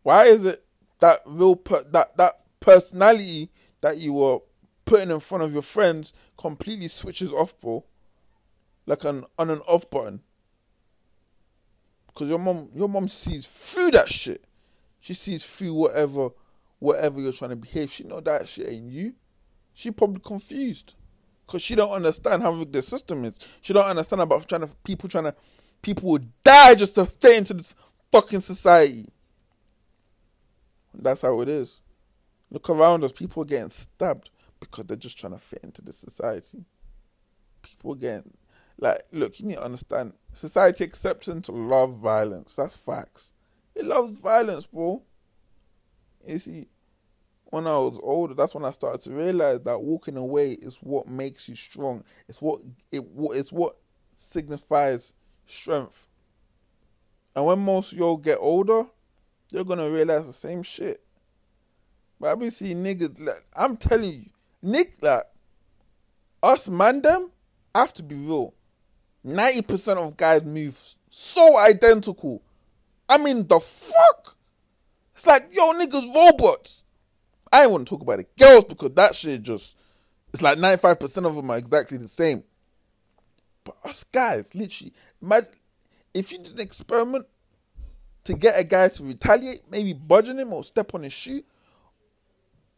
Why 0.03 0.25
is 0.25 0.47
it 0.47 0.65
that 1.01 1.21
real 1.27 1.55
per, 1.55 1.83
that 1.91 2.17
that 2.17 2.45
personality 2.61 3.51
that 3.83 3.99
you 3.99 4.15
were 4.15 4.39
putting 4.87 5.11
in 5.11 5.21
front 5.21 5.45
of 5.45 5.53
your 5.53 5.61
friends 5.61 6.15
completely 6.39 6.89
switches 6.89 7.31
off, 7.31 7.61
bro? 7.61 7.85
Like 8.87 9.05
an 9.05 9.27
on 9.39 9.51
and 9.51 9.61
off 9.69 9.91
button. 9.91 10.23
Cause 12.15 12.27
your 12.27 12.39
mom 12.39 12.71
your 12.75 12.89
mom 12.89 13.07
sees 13.07 13.47
through 13.47 13.91
that 13.91 14.11
shit. 14.11 14.47
She 14.99 15.13
sees 15.13 15.45
through 15.45 15.75
whatever 15.75 16.31
whatever 16.79 17.21
you're 17.21 17.35
trying 17.35 17.51
to 17.51 17.57
behave. 17.57 17.91
She 17.91 18.05
know 18.05 18.21
that 18.21 18.49
shit 18.49 18.71
ain't 18.71 18.91
you. 18.91 19.13
She 19.75 19.91
probably 19.91 20.23
confused. 20.25 20.95
Cause 21.53 21.61
she 21.61 21.75
don't 21.75 21.91
understand 21.91 22.43
how 22.43 22.65
the 22.65 22.81
system 22.81 23.27
is. 23.27 23.35
She 23.61 23.75
don't 23.75 23.85
understand 23.85 24.23
about 24.23 24.49
trying 24.49 24.63
to 24.63 24.69
people 24.85 25.07
trying 25.07 25.25
to 25.25 25.35
people 25.83 26.09
will 26.13 26.25
die 26.43 26.75
just 26.75 26.95
to 26.95 27.05
fit 27.05 27.37
into 27.37 27.53
this 27.53 27.75
fucking 28.11 28.41
society. 28.41 29.05
That's 30.95 31.21
how 31.21 31.39
it 31.43 31.51
is. 31.51 31.83
Look 32.51 32.71
around 32.71 33.05
us, 33.05 33.13
people 33.13 33.43
are 33.43 33.45
getting 33.45 33.69
stabbed 33.69 34.31
because 34.61 34.87
they're 34.87 34.97
just 34.97 35.19
trying 35.19 35.35
to 35.35 35.39
fit 35.39 35.61
into 35.63 35.83
this 35.83 35.99
society. 35.99 36.65
People 37.61 37.97
getting 37.97 38.33
like 38.79 39.03
look, 39.13 39.39
you 39.39 39.49
need 39.49 39.57
to 39.57 39.63
understand 39.63 40.15
society 40.33 40.85
acceptance 40.85 41.51
love 41.51 41.99
violence. 41.99 42.57
That's 42.57 42.79
facts. 42.79 43.35
It 43.75 43.85
loves 43.85 44.19
violence, 44.19 44.65
bro. 44.65 45.03
You 46.27 46.39
see, 46.39 46.69
when 47.53 47.67
I 47.67 47.77
was 47.77 48.01
older, 48.03 48.33
that's 48.33 48.55
when 48.55 48.65
I 48.65 48.71
started 48.71 49.03
to 49.03 49.11
realize 49.11 49.61
that 49.61 49.79
walking 49.79 50.17
away 50.17 50.53
is 50.53 50.77
what 50.77 51.07
makes 51.07 51.51
you 51.51 51.55
strong. 51.55 52.03
It's 52.27 52.41
what 52.41 52.63
it 52.91 53.05
it's 53.15 53.53
what 53.53 53.77
signifies 54.15 55.13
strength. 55.47 56.09
And 57.37 57.45
when 57.45 57.59
most 57.59 57.93
y'all 57.93 58.17
get 58.17 58.39
older, 58.41 58.85
you're 59.53 59.67
gonna 59.67 59.91
realize 59.91 60.27
the 60.27 60.33
same 60.33 60.63
shit. 60.63 61.03
But 62.19 62.33
I 62.33 62.35
be 62.37 62.49
seeing 62.49 62.83
niggas 62.83 63.21
like 63.21 63.45
I'm 63.55 63.77
telling 63.77 64.13
you, 64.13 64.25
Nick 64.63 64.95
like 65.03 65.25
us 66.43 66.71
man 66.71 67.03
them 67.03 67.33
I 67.75 67.81
have 67.81 67.93
to 67.95 68.03
be 68.03 68.15
real. 68.15 68.55
Ninety 69.23 69.61
percent 69.61 69.99
of 69.99 70.17
guys 70.17 70.43
move 70.43 70.81
so 71.11 71.59
identical. 71.59 72.41
I 73.11 73.19
mean 73.19 73.47
the 73.47 73.61
fuck? 73.61 74.39
It's 75.15 75.27
like 75.27 75.49
yo 75.51 75.75
niggas 75.75 76.15
robots. 76.15 76.82
I 77.53 77.67
want 77.67 77.87
to 77.87 77.91
talk 77.91 78.01
about 78.01 78.19
the 78.19 78.27
girls 78.39 78.65
because 78.65 78.93
that 78.93 79.15
shit 79.15 79.43
just 79.43 79.77
it's 80.33 80.43
like 80.43 80.59
ninety 80.59 80.81
five 80.81 80.99
percent 80.99 81.27
of 81.27 81.37
them 81.37 81.51
are 81.51 81.59
exactly 81.59 81.99
the 81.99 82.09
same. 82.09 82.43
But 83.65 83.77
us 83.85 84.05
guys, 84.05 84.55
literally, 84.55 84.93
imagine 85.21 85.51
if 86.15 86.33
you 86.33 86.39
did 86.39 86.55
an 86.55 86.61
experiment 86.61 87.27
to 88.25 88.35
get 88.35 88.59
a 88.59 88.65
guy 88.65 88.89
to 88.89 89.05
retaliate, 89.05 89.63
maybe 89.71 89.93
budging 89.93 90.39
him 90.39 90.53
or 90.53 90.65
step 90.65 90.95
on 90.95 91.03
his 91.03 91.13
shoe, 91.13 91.43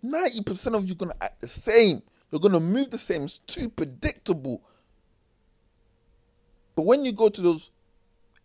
90% 0.04 0.74
of 0.74 0.86
you 0.86 0.92
are 0.92 0.96
gonna 0.96 1.14
act 1.20 1.40
the 1.40 1.48
same. 1.48 2.02
You're 2.30 2.40
gonna 2.40 2.60
move 2.60 2.90
the 2.90 2.98
same. 2.98 3.24
It's 3.24 3.38
too 3.38 3.68
predictable. 3.68 4.62
But 6.74 6.82
when 6.82 7.04
you 7.04 7.12
go 7.12 7.28
to 7.28 7.40
those 7.40 7.70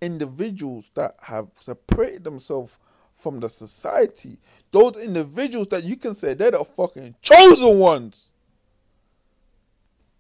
individuals 0.01 0.91
that 0.95 1.15
have 1.23 1.49
separated 1.53 2.23
themselves 2.23 2.77
from 3.19 3.41
the 3.41 3.49
society, 3.49 4.39
those 4.71 4.95
individuals 4.95 5.67
that 5.67 5.83
you 5.83 5.97
can 5.97 6.15
say 6.15 6.33
they're 6.33 6.51
the 6.51 6.63
fucking 6.63 7.15
chosen 7.21 7.77
ones, 7.77 8.31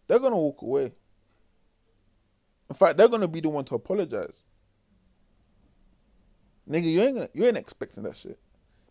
they're 0.07 0.19
gonna 0.19 0.35
walk 0.35 0.61
away. 0.61 0.91
In 2.69 2.75
fact, 2.75 2.97
they're 2.97 3.07
gonna 3.07 3.27
be 3.27 3.39
the 3.39 3.47
one 3.49 3.63
to 3.65 3.75
apologize. 3.75 4.43
Nigga, 6.69 6.91
you 6.91 7.01
ain't 7.01 7.15
gonna, 7.15 7.29
you 7.33 7.45
ain't 7.45 7.57
expecting 7.57 8.03
that 8.03 8.17
shit. 8.17 8.37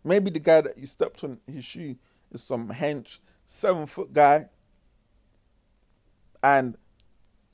Maybe 0.02 0.30
the 0.30 0.40
guy 0.40 0.62
that 0.62 0.78
you 0.78 0.86
stepped 0.86 1.22
on 1.22 1.38
his 1.46 1.64
shoe 1.64 1.96
is 2.32 2.42
some 2.42 2.70
hench, 2.70 3.18
seven 3.44 3.86
foot 3.86 4.12
guy, 4.12 4.48
and 6.42 6.78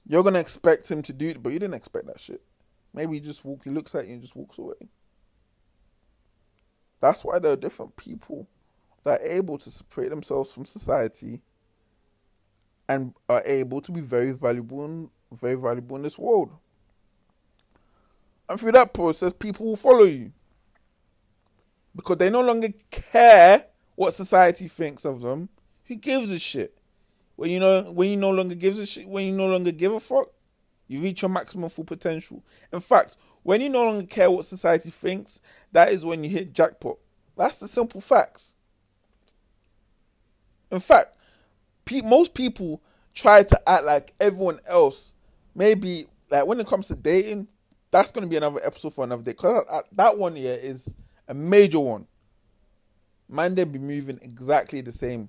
you're 0.06 0.22
gonna 0.22 0.38
expect 0.38 0.88
him 0.88 1.02
to 1.02 1.12
do 1.12 1.28
it, 1.28 1.42
but 1.42 1.52
you 1.52 1.58
didn't 1.58 1.74
expect 1.74 2.06
that 2.06 2.20
shit. 2.20 2.42
Maybe 2.92 3.14
he 3.14 3.20
just 3.20 3.44
walk, 3.44 3.64
he 3.64 3.70
looks 3.70 3.96
at 3.96 4.06
you 4.06 4.12
and 4.12 4.22
just 4.22 4.36
walks 4.36 4.56
away. 4.56 4.76
That's 7.04 7.22
why 7.22 7.38
there 7.38 7.52
are 7.52 7.56
different 7.56 7.96
people 7.96 8.48
that 9.04 9.20
are 9.20 9.26
able 9.26 9.58
to 9.58 9.70
separate 9.70 10.08
themselves 10.08 10.50
from 10.54 10.64
society 10.64 11.42
and 12.88 13.12
are 13.28 13.42
able 13.44 13.82
to 13.82 13.92
be 13.92 14.00
very 14.00 14.30
valuable 14.30 14.86
and 14.86 15.10
very 15.30 15.54
valuable 15.54 15.96
in 15.96 16.02
this 16.02 16.18
world. 16.18 16.50
And 18.48 18.58
through 18.58 18.72
that 18.72 18.94
process, 18.94 19.34
people 19.34 19.66
will 19.66 19.76
follow 19.76 20.04
you. 20.04 20.32
Because 21.94 22.16
they 22.16 22.30
no 22.30 22.40
longer 22.40 22.68
care 22.90 23.66
what 23.96 24.14
society 24.14 24.66
thinks 24.66 25.04
of 25.04 25.20
them. 25.20 25.50
Who 25.84 25.96
gives 25.96 26.30
a 26.30 26.38
shit? 26.38 26.74
When 27.36 27.50
you 27.50 27.60
know 27.60 27.82
when 27.92 28.12
you 28.12 28.16
no 28.16 28.30
longer 28.30 28.54
gives 28.54 28.78
a 28.78 28.86
shit, 28.86 29.06
when 29.06 29.26
you 29.26 29.32
no 29.36 29.48
longer 29.48 29.72
give 29.72 29.92
a 29.92 30.00
fuck, 30.00 30.30
you 30.88 31.00
reach 31.00 31.20
your 31.20 31.28
maximum 31.28 31.68
full 31.68 31.84
potential. 31.84 32.42
In 32.72 32.80
fact, 32.80 33.18
when 33.44 33.60
you 33.60 33.68
no 33.68 33.84
longer 33.84 34.06
care 34.06 34.30
what 34.30 34.46
society 34.46 34.90
thinks, 34.90 35.40
that 35.70 35.92
is 35.92 36.04
when 36.04 36.24
you 36.24 36.30
hit 36.30 36.52
jackpot. 36.52 36.96
That's 37.36 37.60
the 37.60 37.68
simple 37.68 38.00
facts. 38.00 38.54
In 40.70 40.80
fact, 40.80 41.16
pe- 41.84 42.00
most 42.00 42.34
people 42.34 42.82
try 43.14 43.42
to 43.44 43.68
act 43.68 43.84
like 43.84 44.14
everyone 44.18 44.58
else. 44.66 45.14
Maybe 45.54 46.06
like 46.30 46.46
when 46.46 46.58
it 46.58 46.66
comes 46.66 46.88
to 46.88 46.96
dating, 46.96 47.46
that's 47.90 48.10
going 48.10 48.24
to 48.24 48.30
be 48.30 48.36
another 48.36 48.60
episode 48.64 48.94
for 48.94 49.04
another 49.04 49.22
day. 49.22 49.32
Because 49.32 49.64
that 49.92 50.18
one 50.18 50.34
here 50.36 50.58
is 50.60 50.92
a 51.28 51.34
major 51.34 51.80
one. 51.80 52.06
Man, 53.28 53.54
they 53.54 53.64
be 53.64 53.78
moving 53.78 54.18
exactly 54.22 54.80
the 54.80 54.92
same. 54.92 55.28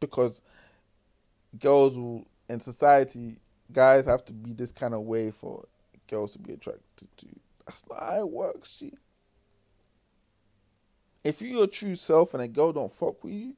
Because 0.00 0.42
girls 1.58 1.96
will, 1.96 2.26
in 2.48 2.60
society, 2.60 3.36
guys 3.72 4.04
have 4.04 4.24
to 4.26 4.32
be 4.32 4.52
this 4.52 4.72
kind 4.72 4.94
of 4.94 5.02
way 5.02 5.30
for 5.30 5.64
girls 6.06 6.32
to 6.32 6.38
be 6.38 6.52
attracted 6.52 7.08
to. 7.16 7.26
That's 7.66 7.84
not 7.88 8.00
how 8.00 8.20
it 8.20 8.30
works, 8.30 8.76
G. 8.76 8.92
If 11.24 11.42
you're 11.42 11.58
your 11.58 11.66
true 11.66 11.96
self 11.96 12.34
and 12.34 12.42
a 12.42 12.48
girl 12.48 12.72
don't 12.72 12.92
fuck 12.92 13.24
with 13.24 13.32
you, 13.32 13.54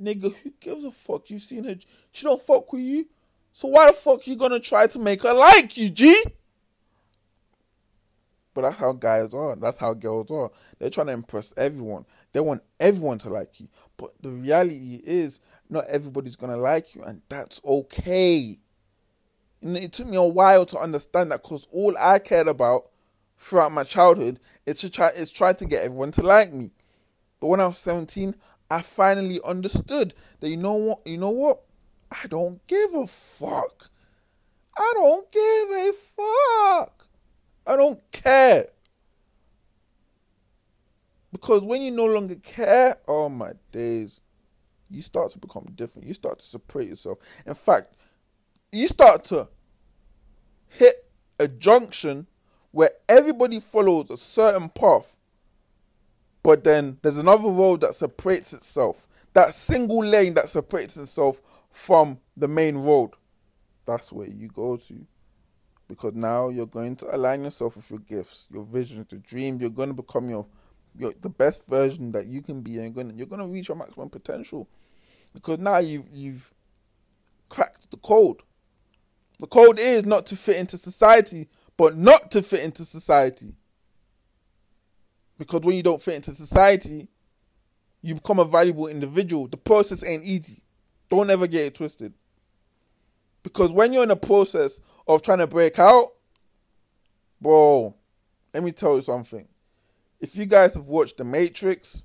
nigga, 0.00 0.34
who 0.34 0.52
gives 0.60 0.84
a 0.84 0.90
fuck? 0.90 1.30
You 1.30 1.38
seen 1.38 1.64
her, 1.64 1.76
she 2.12 2.24
don't 2.24 2.42
fuck 2.42 2.72
with 2.72 2.82
you. 2.82 3.06
So 3.52 3.68
why 3.68 3.86
the 3.86 3.94
fuck 3.94 4.26
you 4.26 4.36
gonna 4.36 4.60
try 4.60 4.86
to 4.86 4.98
make 4.98 5.22
her 5.22 5.32
like 5.32 5.76
you, 5.78 5.88
G? 5.88 6.22
But 8.52 8.62
that's 8.62 8.78
how 8.78 8.92
guys 8.92 9.34
are. 9.34 9.54
That's 9.56 9.78
how 9.78 9.92
girls 9.94 10.30
are. 10.30 10.50
They're 10.78 10.90
trying 10.90 11.08
to 11.08 11.12
impress 11.12 11.52
everyone. 11.56 12.06
They 12.32 12.40
want 12.40 12.62
everyone 12.80 13.18
to 13.18 13.28
like 13.28 13.60
you. 13.60 13.68
But 13.96 14.12
the 14.22 14.30
reality 14.30 15.00
is, 15.04 15.40
not 15.68 15.84
everybody's 15.88 16.36
gonna 16.36 16.56
like 16.56 16.94
you, 16.94 17.02
and 17.02 17.22
that's 17.28 17.60
okay. 17.64 18.58
And 19.66 19.76
it 19.76 19.92
took 19.92 20.06
me 20.06 20.16
a 20.16 20.22
while 20.22 20.64
to 20.64 20.78
understand 20.78 21.32
that 21.32 21.42
because 21.42 21.66
all 21.72 21.92
I 21.98 22.20
cared 22.20 22.46
about 22.46 22.88
throughout 23.36 23.72
my 23.72 23.82
childhood 23.82 24.38
is 24.64 24.76
to 24.76 24.88
try 24.88 25.08
is 25.08 25.32
try 25.32 25.54
to 25.54 25.64
get 25.64 25.82
everyone 25.82 26.12
to 26.12 26.22
like 26.22 26.52
me. 26.52 26.70
But 27.40 27.48
when 27.48 27.58
I 27.58 27.66
was 27.66 27.78
17, 27.78 28.36
I 28.70 28.80
finally 28.80 29.40
understood 29.44 30.14
that 30.38 30.50
you 30.50 30.56
know 30.56 30.74
what 30.74 31.04
you 31.04 31.18
know 31.18 31.30
what? 31.30 31.62
I 32.12 32.28
don't 32.28 32.64
give 32.68 32.94
a 32.94 33.08
fuck. 33.08 33.90
I 34.78 34.92
don't 34.94 35.32
give 35.32 35.70
a 35.70 35.92
fuck. 35.92 37.08
I 37.66 37.74
don't 37.74 38.00
care. 38.12 38.68
Because 41.32 41.64
when 41.64 41.82
you 41.82 41.90
no 41.90 42.04
longer 42.04 42.36
care, 42.36 42.98
oh 43.08 43.28
my 43.28 43.54
days, 43.72 44.20
you 44.88 45.02
start 45.02 45.32
to 45.32 45.40
become 45.40 45.66
different. 45.74 46.06
You 46.06 46.14
start 46.14 46.38
to 46.38 46.44
separate 46.46 46.88
yourself. 46.88 47.18
In 47.44 47.54
fact, 47.54 47.96
you 48.70 48.86
start 48.86 49.24
to 49.24 49.48
hit 50.78 51.10
a 51.38 51.48
junction 51.48 52.26
where 52.70 52.90
everybody 53.08 53.60
follows 53.60 54.10
a 54.10 54.18
certain 54.18 54.68
path, 54.68 55.16
but 56.42 56.64
then 56.64 56.98
there's 57.02 57.18
another 57.18 57.48
road 57.48 57.80
that 57.80 57.94
separates 57.94 58.52
itself. 58.52 59.08
That 59.32 59.52
single 59.54 60.04
lane 60.04 60.34
that 60.34 60.48
separates 60.48 60.96
itself 60.96 61.42
from 61.70 62.18
the 62.36 62.48
main 62.48 62.76
road. 62.76 63.10
That's 63.84 64.12
where 64.12 64.28
you 64.28 64.48
go 64.48 64.76
to 64.76 65.06
because 65.88 66.14
now 66.14 66.48
you're 66.48 66.66
going 66.66 66.96
to 66.96 67.14
align 67.14 67.44
yourself 67.44 67.76
with 67.76 67.90
your 67.90 68.00
gifts, 68.00 68.48
your 68.50 68.64
vision, 68.64 69.06
your 69.10 69.20
dream. 69.20 69.60
You're 69.60 69.70
going 69.70 69.88
to 69.88 69.94
become 69.94 70.28
your, 70.28 70.46
your 70.98 71.12
the 71.20 71.30
best 71.30 71.66
version 71.68 72.12
that 72.12 72.26
you 72.26 72.42
can 72.42 72.60
be, 72.60 72.78
and 72.78 72.84
you're 72.84 72.92
going 73.04 73.10
to, 73.10 73.14
you're 73.16 73.26
going 73.26 73.40
to 73.40 73.46
reach 73.46 73.68
your 73.68 73.76
maximum 73.76 74.10
potential 74.10 74.68
because 75.34 75.58
now 75.58 75.78
you've 75.78 76.08
you've 76.12 76.52
cracked 77.48 77.90
the 77.90 77.96
code. 77.98 78.38
The 79.38 79.46
code 79.46 79.78
is 79.78 80.04
not 80.04 80.26
to 80.26 80.36
fit 80.36 80.56
into 80.56 80.78
society, 80.78 81.48
but 81.76 81.96
not 81.96 82.30
to 82.32 82.42
fit 82.42 82.60
into 82.60 82.84
society. 82.84 83.54
Because 85.38 85.60
when 85.62 85.76
you 85.76 85.82
don't 85.82 86.02
fit 86.02 86.14
into 86.14 86.32
society, 86.32 87.08
you 88.00 88.14
become 88.14 88.38
a 88.38 88.44
valuable 88.44 88.86
individual. 88.86 89.46
The 89.46 89.56
process 89.56 90.04
ain't 90.04 90.24
easy. 90.24 90.62
Don't 91.10 91.28
ever 91.28 91.46
get 91.46 91.66
it 91.66 91.74
twisted. 91.74 92.14
Because 93.42 93.70
when 93.70 93.92
you're 93.92 94.02
in 94.02 94.10
a 94.10 94.16
process 94.16 94.80
of 95.06 95.22
trying 95.22 95.38
to 95.38 95.46
break 95.46 95.78
out, 95.78 96.12
bro, 97.40 97.94
let 98.54 98.62
me 98.64 98.72
tell 98.72 98.96
you 98.96 99.02
something. 99.02 99.46
If 100.18 100.36
you 100.36 100.46
guys 100.46 100.74
have 100.74 100.86
watched 100.88 101.18
The 101.18 101.24
Matrix, 101.24 102.02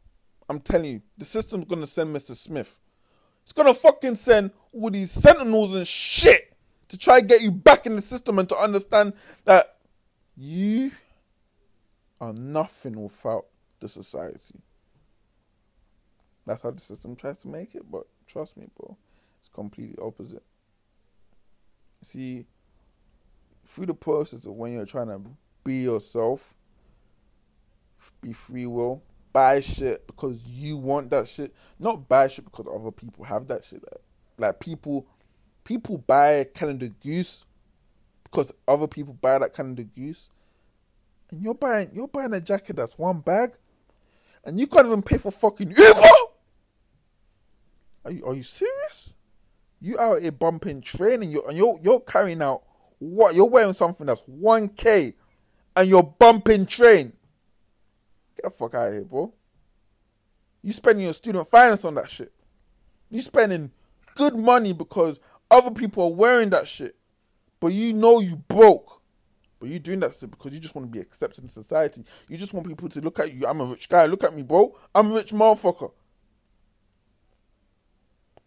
I'm 0.50 0.60
telling 0.60 0.92
you, 0.92 1.02
the 1.18 1.26
system's 1.26 1.66
gonna 1.66 1.88
send 1.88 2.14
Mr. 2.16 2.36
Smith. 2.36 2.78
It's 3.44 3.54
gonna 3.54 3.74
fucking 3.74 4.16
send 4.16 4.52
all 4.74 4.90
these 4.90 5.12
sentinels 5.12 5.74
and 5.74 5.88
shit 5.88 6.51
to 6.92 6.98
try 6.98 7.20
and 7.20 7.30
get 7.30 7.42
you 7.42 7.52
back 7.52 7.86
in 7.86 7.96
the 7.96 8.02
system 8.02 8.38
and 8.38 8.50
to 8.50 8.58
understand 8.58 9.14
that 9.46 9.78
you 10.36 10.92
are 12.20 12.34
nothing 12.34 13.02
without 13.02 13.46
the 13.80 13.88
society. 13.88 14.60
That's 16.46 16.64
how 16.64 16.72
the 16.72 16.82
system 16.82 17.16
tries 17.16 17.38
to 17.40 17.48
make 17.48 17.76
it, 17.76 17.90
but 17.90 18.04
trust 18.28 18.58
me, 18.58 18.68
bro, 18.78 18.98
it's 19.40 19.48
completely 19.48 19.96
opposite. 20.04 20.44
See, 22.02 22.46
through 23.66 23.86
the 23.86 23.94
process 23.94 24.46
of 24.46 24.56
when 24.56 24.74
you're 24.74 24.86
trying 24.86 25.08
to 25.08 25.22
be 25.64 25.84
yourself, 25.84 26.54
be 28.20 28.34
free 28.34 28.66
will, 28.66 29.02
buy 29.32 29.62
shit 29.62 30.06
because 30.08 30.46
you 30.46 30.76
want 30.76 31.10
that 31.12 31.26
shit, 31.26 31.56
not 31.80 32.10
buy 32.10 32.28
shit 32.28 32.44
because 32.44 32.66
other 32.68 32.92
people 32.92 33.24
have 33.24 33.48
that 33.48 33.64
shit. 33.64 33.82
Like, 33.82 34.02
like 34.38 34.60
people, 34.60 35.08
people 35.64 35.98
buy 35.98 36.46
Canada 36.54 36.90
Goose 36.90 37.46
because 38.24 38.54
other 38.68 38.88
people 38.88 39.14
buy 39.14 39.40
that 39.40 39.54
Canada 39.54 39.84
Goose, 39.84 40.30
and 41.30 41.42
you're 41.42 41.54
buying 41.54 41.90
you're 41.94 42.08
buying 42.08 42.34
a 42.34 42.42
jacket 42.42 42.76
that's 42.76 42.98
one 42.98 43.20
bag, 43.20 43.52
and 44.46 44.60
you 44.60 44.68
can't 44.68 44.88
even 44.88 45.02
pay 45.02 45.18
for 45.18 45.32
fucking 45.32 45.70
Uber. 45.70 46.10
Are 48.06 48.12
you 48.12 48.26
are 48.26 48.36
you 48.36 48.44
serious? 48.44 49.14
You 49.80 50.00
out 50.00 50.22
here 50.22 50.32
bumping 50.32 50.82
train 50.82 51.24
and 51.24 51.32
you're 51.32 51.48
and 51.48 51.58
you're 51.58 51.80
you're 51.84 52.00
carrying 52.00 52.42
out 52.42 52.64
what 53.00 53.36
you're 53.36 53.50
wearing 53.50 53.74
something 53.74 54.06
that's 54.06 54.22
one 54.28 54.70
k, 54.70 55.14
and 55.76 55.90
you're 55.90 56.04
bumping 56.04 56.66
train. 56.66 57.14
Get 58.36 58.44
the 58.44 58.50
fuck 58.50 58.76
out 58.76 58.88
of 58.88 58.94
here, 58.94 59.06
bro. 59.06 59.34
You 60.64 60.74
spending 60.74 61.06
your 61.06 61.14
student 61.14 61.48
finance 61.48 61.84
on 61.86 61.96
that 61.96 62.10
shit. 62.10 62.32
You 63.10 63.22
spending 63.22 63.72
good 64.16 64.36
money 64.36 64.74
because 64.74 65.20
other 65.52 65.72
people 65.72 66.06
are 66.06 66.14
wearing 66.14 66.50
that 66.52 66.68
shit, 66.68 66.96
but 67.60 67.74
you 67.74 67.94
know 67.94 68.20
you 68.20 68.38
broke. 68.38 69.02
But 69.60 69.70
you're 69.70 69.80
doing 69.80 70.00
that 70.00 70.16
shit 70.16 70.32
because 70.32 70.54
you 70.54 70.60
just 70.60 70.74
want 70.74 70.88
to 70.88 70.92
be 70.92 71.00
accepted 71.00 71.44
in 71.44 71.48
society. 71.48 72.04
You 72.28 72.38
just 72.38 72.52
want 72.52 72.68
people 72.68 72.90
to 72.90 73.00
look 73.02 73.20
at 73.20 73.32
you. 73.32 73.46
I'm 73.46 73.62
a 73.62 73.66
rich 73.66 73.90
guy. 73.90 74.08
Look 74.08 74.24
at 74.24 74.36
me, 74.36 74.42
bro. 74.42 74.76
I'm 74.96 75.12
a 75.12 75.16
rich 75.16 75.32
motherfucker. 75.32 75.92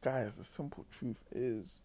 Guys, 0.02 0.36
the 0.36 0.42
simple 0.44 0.84
truth 0.90 1.24
is, 1.30 1.78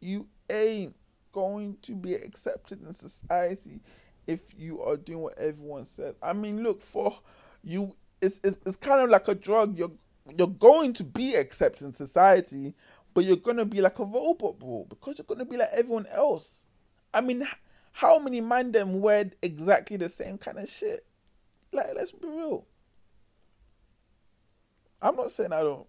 you 0.00 0.28
ain't 0.48 0.94
going 1.32 1.76
to 1.82 1.94
be 1.94 2.14
accepted 2.14 2.82
in 2.82 2.94
society 2.94 3.80
if 4.26 4.54
you 4.56 4.80
are 4.80 4.96
doing 4.96 5.20
what 5.20 5.38
everyone 5.38 5.84
said. 5.84 6.14
I 6.22 6.32
mean, 6.32 6.62
look 6.62 6.80
for 6.80 7.18
you. 7.62 7.94
It's 8.22 8.40
it's, 8.42 8.58
it's 8.64 8.76
kind 8.76 9.02
of 9.02 9.10
like 9.10 9.28
a 9.28 9.34
drug. 9.34 9.78
You're 9.78 9.92
you're 10.38 10.46
going 10.48 10.94
to 10.94 11.04
be 11.04 11.34
accepted 11.34 11.84
in 11.84 11.92
society, 11.92 12.74
but 13.14 13.24
you're 13.24 13.36
gonna 13.36 13.64
be 13.64 13.80
like 13.80 13.98
a 14.00 14.04
robot, 14.04 14.58
bro, 14.58 14.86
because 14.88 15.18
you're 15.18 15.24
gonna 15.24 15.44
be 15.44 15.56
like 15.56 15.70
everyone 15.72 16.06
else. 16.06 16.64
I 17.12 17.20
mean, 17.20 17.46
how 17.92 18.18
many 18.18 18.40
man 18.40 18.72
them 18.72 19.00
wear 19.00 19.30
exactly 19.40 19.96
the 19.96 20.08
same 20.08 20.36
kind 20.36 20.58
of 20.58 20.68
shit? 20.68 21.06
Like, 21.72 21.94
let's 21.94 22.12
be 22.12 22.28
real. 22.28 22.66
I'm 25.00 25.16
not 25.16 25.30
saying 25.30 25.52
I 25.52 25.60
don't 25.60 25.86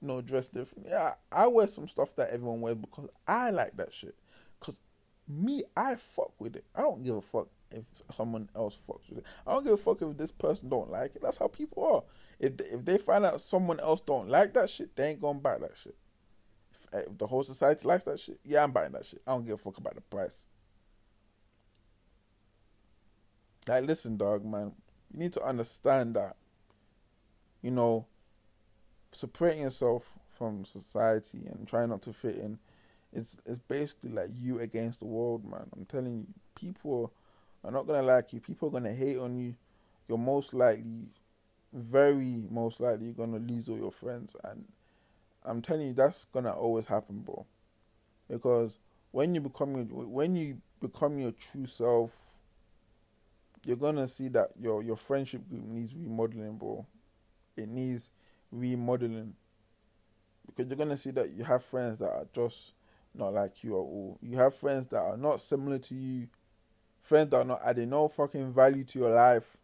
know 0.00 0.22
dress 0.22 0.48
different. 0.48 0.88
Yeah, 0.88 1.14
I 1.30 1.46
wear 1.46 1.66
some 1.66 1.88
stuff 1.88 2.16
that 2.16 2.30
everyone 2.30 2.60
wears 2.62 2.76
because 2.76 3.08
I 3.26 3.50
like 3.50 3.76
that 3.76 3.92
shit. 3.92 4.14
Cause 4.60 4.80
me, 5.28 5.64
I 5.76 5.96
fuck 5.96 6.32
with 6.38 6.56
it. 6.56 6.64
I 6.74 6.80
don't 6.80 7.02
give 7.02 7.16
a 7.16 7.20
fuck 7.20 7.48
if 7.70 7.84
someone 8.16 8.48
else 8.54 8.78
fucks 8.88 9.08
with 9.08 9.18
it. 9.18 9.24
I 9.46 9.52
don't 9.52 9.64
give 9.64 9.72
a 9.72 9.76
fuck 9.76 10.00
if 10.02 10.16
this 10.16 10.32
person 10.32 10.68
don't 10.68 10.90
like 10.90 11.16
it. 11.16 11.22
That's 11.22 11.38
how 11.38 11.48
people 11.48 11.84
are. 11.84 12.02
If 12.38 12.56
they, 12.56 12.64
if 12.64 12.84
they 12.84 12.98
find 12.98 13.24
out 13.24 13.40
someone 13.40 13.80
else 13.80 14.00
don't 14.00 14.28
like 14.28 14.54
that 14.54 14.70
shit, 14.70 14.94
they 14.96 15.10
ain't 15.10 15.20
gonna 15.20 15.38
buy 15.38 15.58
that 15.58 15.76
shit. 15.76 15.96
If, 16.92 17.06
if 17.06 17.18
the 17.18 17.26
whole 17.26 17.44
society 17.44 17.86
likes 17.86 18.04
that 18.04 18.20
shit, 18.20 18.38
yeah, 18.44 18.64
I'm 18.64 18.72
buying 18.72 18.92
that 18.92 19.06
shit. 19.06 19.22
I 19.26 19.32
don't 19.32 19.44
give 19.44 19.54
a 19.54 19.56
fuck 19.58 19.78
about 19.78 19.94
the 19.94 20.00
price. 20.00 20.46
Like, 23.68 23.84
listen, 23.84 24.16
dog, 24.16 24.44
man. 24.44 24.72
You 25.12 25.20
need 25.20 25.32
to 25.34 25.42
understand 25.42 26.14
that, 26.14 26.36
you 27.60 27.70
know, 27.70 28.06
separating 29.12 29.62
yourself 29.62 30.14
from 30.30 30.64
society 30.64 31.42
and 31.46 31.68
trying 31.68 31.90
not 31.90 32.02
to 32.02 32.12
fit 32.12 32.36
in, 32.36 32.58
it's 33.12 33.38
it's 33.46 33.58
basically 33.58 34.10
like 34.10 34.30
you 34.34 34.58
against 34.58 35.00
the 35.00 35.06
world, 35.06 35.44
man. 35.44 35.68
I'm 35.76 35.84
telling 35.84 36.16
you, 36.16 36.26
people 36.54 37.12
are 37.62 37.70
not 37.70 37.86
gonna 37.86 38.02
like 38.02 38.32
you. 38.32 38.40
People 38.40 38.68
are 38.68 38.72
gonna 38.72 38.94
hate 38.94 39.18
on 39.18 39.36
you. 39.36 39.54
You're 40.08 40.18
most 40.18 40.54
likely, 40.54 41.08
very 41.72 42.42
most 42.50 42.80
likely, 42.80 43.06
you're 43.06 43.14
gonna 43.14 43.38
lose 43.38 43.68
all 43.68 43.76
your 43.76 43.92
friends, 43.92 44.34
and 44.44 44.64
I'm 45.44 45.62
telling 45.62 45.88
you, 45.88 45.92
that's 45.94 46.24
gonna 46.26 46.52
always 46.52 46.86
happen, 46.86 47.20
bro. 47.20 47.46
Because 48.28 48.78
when 49.10 49.34
you 49.34 49.40
become 49.40 49.76
your 49.76 49.84
when 50.06 50.36
you 50.36 50.58
become 50.80 51.18
your 51.18 51.32
true 51.32 51.66
self 51.66 52.26
you're 53.64 53.76
gonna 53.76 54.06
see 54.06 54.28
that 54.28 54.48
your 54.58 54.82
your 54.82 54.96
friendship 54.96 55.48
group 55.48 55.64
needs 55.64 55.94
remodeling, 55.94 56.56
bro. 56.56 56.86
It 57.56 57.68
needs 57.68 58.10
remodeling 58.50 59.34
because 60.46 60.68
you're 60.68 60.76
gonna 60.78 60.96
see 60.96 61.10
that 61.12 61.30
you 61.32 61.44
have 61.44 61.62
friends 61.62 61.98
that 61.98 62.10
are 62.10 62.26
just 62.32 62.74
not 63.14 63.32
like 63.32 63.62
you 63.62 63.72
at 63.74 63.80
all. 63.80 64.18
You 64.22 64.38
have 64.38 64.54
friends 64.54 64.86
that 64.88 64.98
are 64.98 65.16
not 65.16 65.40
similar 65.40 65.78
to 65.78 65.94
you, 65.94 66.28
friends 67.00 67.30
that 67.30 67.36
are 67.38 67.44
not 67.44 67.60
adding 67.64 67.90
no 67.90 68.08
fucking 68.08 68.52
value 68.52 68.84
to 68.84 68.98
your 68.98 69.10
life. 69.10 69.56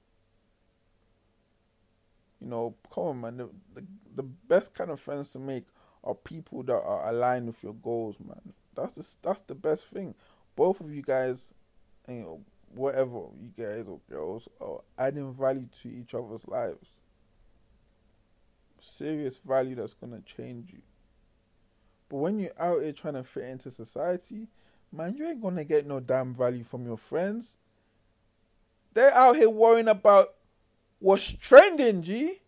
You 2.41 2.49
know, 2.49 2.75
come 2.93 3.05
on, 3.05 3.21
man. 3.21 3.37
The, 3.39 3.51
the, 3.75 3.87
the 4.17 4.23
best 4.23 4.75
kind 4.75 4.91
of 4.91 5.01
friends 5.01 5.31
to 5.31 5.39
make 5.39 5.65
are 6.05 6.15
people 6.15 6.63
that 6.65 6.73
are 6.73 7.11
aligned 7.11 7.47
with 7.47 7.63
your 7.63 7.75
goals, 7.75 8.19
man. 8.21 8.53
That's 8.75 8.95
the, 8.95 9.29
that's 9.29 9.41
the 9.43 9.55
best 9.55 9.89
thing. 9.89 10.15
Both 10.55 10.81
of 10.81 10.93
you 10.93 11.03
guys, 11.03 11.53
you 12.09 12.21
know, 12.21 12.41
whatever 12.75 13.23
you 13.41 13.51
guys 13.57 13.87
or 13.89 14.01
girls 14.09 14.49
are 14.61 14.81
adding 14.99 15.33
value 15.35 15.69
to 15.83 15.89
each 15.89 16.15
other's 16.15 16.47
lives. 16.47 16.89
Serious 18.81 19.39
value 19.39 19.75
that's 19.75 19.95
gonna 19.95 20.21
change 20.21 20.73
you. 20.73 20.83
But 22.09 22.19
when 22.19 22.39
you're 22.39 22.51
out 22.59 22.83
here 22.83 22.93
trying 22.93 23.15
to 23.15 23.25
fit 23.25 23.45
into 23.45 23.71
society, 23.71 24.49
man, 24.93 25.17
you 25.17 25.27
ain't 25.27 25.43
gonna 25.43 25.65
get 25.65 25.87
no 25.87 26.01
damn 26.01 26.35
value 26.35 26.65
from 26.65 26.87
your 26.87 26.97
friends. 26.97 27.57
They're 28.95 29.15
out 29.15 29.37
here 29.37 29.51
worrying 29.51 29.89
about 29.89 30.29
what's 30.99 31.33
trending, 31.33 32.03
G. 32.03 32.41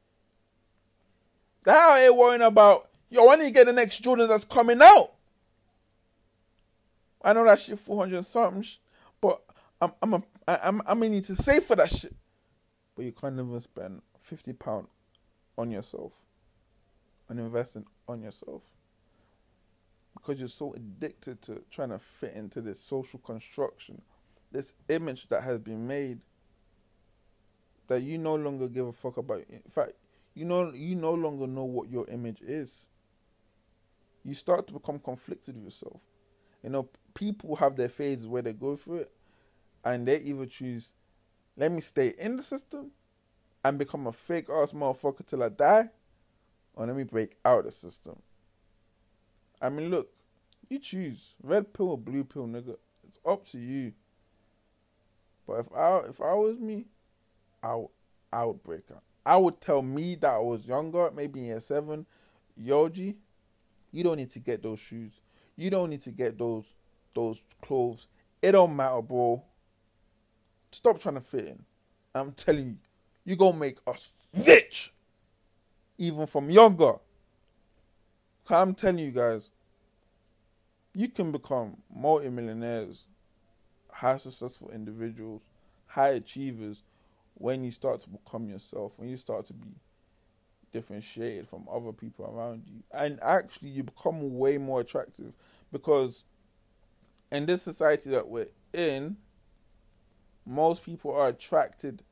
They're 1.63 1.77
out 1.77 1.99
here 1.99 2.13
worrying 2.13 2.43
about, 2.43 2.89
yo, 3.11 3.27
when 3.27 3.43
you 3.43 3.51
get 3.51 3.67
the 3.67 3.73
next 3.73 4.01
Jordan 4.01 4.29
that's 4.29 4.45
coming 4.45 4.81
out. 4.83 5.13
I 7.23 7.35
know 7.35 7.45
that 7.45 7.61
shit 7.61 7.79
400 7.79 8.25
something, 8.25 8.65
but 9.21 9.43
I'm 9.81 9.93
I'm 10.03 10.15
a, 10.15 10.23
I'm 10.47 10.83
I'm 10.87 11.01
gonna 11.01 11.11
need 11.11 11.25
to 11.25 11.35
save 11.35 11.63
for 11.63 11.77
that 11.77 11.91
shit. 11.91 12.15
But 12.97 13.05
you 13.05 13.13
can't 13.13 13.35
even 13.35 13.61
spend 13.61 14.03
fifty 14.21 14.53
pound 14.53 14.89
on 15.57 15.71
yourself 15.71 16.25
and 17.29 17.39
investing 17.39 17.85
on 18.09 18.23
yourself 18.23 18.63
because 20.15 20.39
you're 20.39 20.49
so 20.49 20.73
addicted 20.75 21.41
to 21.43 21.63
trying 21.71 21.91
to 21.91 21.99
fit 21.99 22.35
into 22.35 22.61
this 22.61 22.81
social 22.81 23.19
construction, 23.21 24.03
this 24.53 24.75
image 24.89 25.29
that 25.29 25.43
has 25.43 25.59
been 25.59 25.87
made 25.87 26.19
that 27.91 28.05
you 28.05 28.19
no 28.19 28.37
longer 28.37 28.69
give 28.69 28.87
a 28.87 28.93
fuck 28.93 29.17
about. 29.17 29.43
In 29.51 29.63
fact, 29.69 29.95
you 30.35 30.45
know 30.45 30.73
you 30.73 30.95
no 30.95 31.13
longer 31.13 31.49
know 31.49 31.65
what 31.65 31.91
your 31.91 32.09
image 32.09 32.41
is. 32.41 32.89
You 34.25 34.33
start 34.33 34.69
to 34.69 34.75
become 34.75 35.01
conflicted 35.01 35.57
with 35.57 35.65
yourself. 35.65 36.01
You 36.63 36.71
know, 36.71 36.89
people 37.15 37.57
have 37.57 37.75
their 37.75 37.89
phases 37.89 38.29
where 38.29 38.43
they 38.43 38.53
go 38.53 38.77
through 38.77 38.99
it, 38.99 39.13
and 39.85 40.07
they 40.07 40.21
either 40.21 40.47
choose, 40.47 40.95
let 41.57 41.73
me 41.73 41.81
stay 41.81 42.13
in 42.17 42.37
the 42.37 42.45
system 42.45 42.93
and 43.65 43.77
become 43.77 44.07
a 44.07 44.13
fake 44.13 44.47
ass 44.49 44.73
motherfucker 44.73 45.27
till 45.27 45.43
I 45.43 45.49
die, 45.49 45.91
or 46.75 46.87
let 46.87 46.95
me 46.95 47.03
break 47.03 47.39
out 47.45 47.61
of 47.61 47.65
the 47.65 47.73
system. 47.73 48.23
I 49.61 49.69
mean, 49.69 49.91
look, 49.91 50.13
you 50.69 50.79
choose 50.79 51.35
red 51.43 51.73
pill 51.73 51.89
or 51.89 51.99
blue 51.99 52.23
pill, 52.23 52.47
nigga. 52.47 52.77
It's 53.09 53.19
up 53.27 53.45
to 53.47 53.59
you. 53.59 53.95
But 55.45 55.55
if 55.55 55.73
I 55.75 55.99
if 56.09 56.21
I 56.21 56.35
was 56.35 56.61
me, 56.61 56.87
I 57.63 57.75
would. 57.77 57.89
I 59.27 59.37
would 59.37 59.61
tell 59.61 59.83
me 59.83 60.15
that 60.17 60.35
I 60.35 60.39
was 60.39 60.67
younger, 60.67 61.11
maybe 61.11 61.41
in 61.41 61.47
year 61.47 61.61
seven, 61.61 62.07
Yoji, 62.61 63.17
you 63.93 64.05
don't 64.05 64.17
need 64.17 64.31
to 64.31 64.39
get 64.39 64.63
those 64.63 64.79
shoes. 64.79 65.21
You 65.57 65.71
don't 65.71 65.91
need 65.91 66.03
to 66.03 66.11
get 66.11 66.39
those 66.39 66.65
those 67.15 67.43
clothes. 67.61 68.07
It 68.41 68.53
don't 68.53 68.75
matter, 68.75 69.03
bro. 69.03 69.43
Stop 70.71 71.01
trying 71.01 71.17
to 71.17 71.21
fit 71.21 71.47
in. 71.47 71.65
I'm 72.15 72.33
telling 72.33 72.67
you, 72.69 72.77
you 73.25 73.37
gonna 73.37 73.59
make 73.59 73.79
us 73.87 74.11
rich, 74.35 74.93
even 75.99 76.27
from 76.27 76.49
younger. 76.51 76.95
I'm 78.49 78.75
telling 78.75 78.99
you 78.99 79.13
guys, 79.13 79.51
you 80.95 81.09
can 81.09 81.31
become 81.31 81.77
multi-millionaires, 81.95 83.05
high 83.93 84.17
successful 84.17 84.71
individuals, 84.71 85.43
high 85.87 86.11
achievers 86.11 86.83
when 87.41 87.65
you 87.65 87.71
start 87.71 88.01
to 88.01 88.11
become 88.11 88.51
yourself, 88.51 88.99
when 88.99 89.09
you 89.09 89.17
start 89.17 89.47
to 89.47 89.55
be 89.55 89.75
differentiated 90.73 91.49
from 91.49 91.67
other 91.73 91.91
people 91.91 92.27
around 92.27 92.65
you. 92.67 92.83
And 92.93 93.19
actually 93.23 93.71
you 93.71 93.83
become 93.83 94.39
way 94.39 94.59
more 94.59 94.83
attractive 94.83 95.33
because 95.73 96.25
in 97.33 97.47
this 97.47 97.63
society 97.63 98.11
that 98.11 98.29
we're 98.29 98.51
in, 98.75 99.17
most 100.45 100.85
people 100.85 101.15
are 101.15 101.29
attracted 101.29 102.03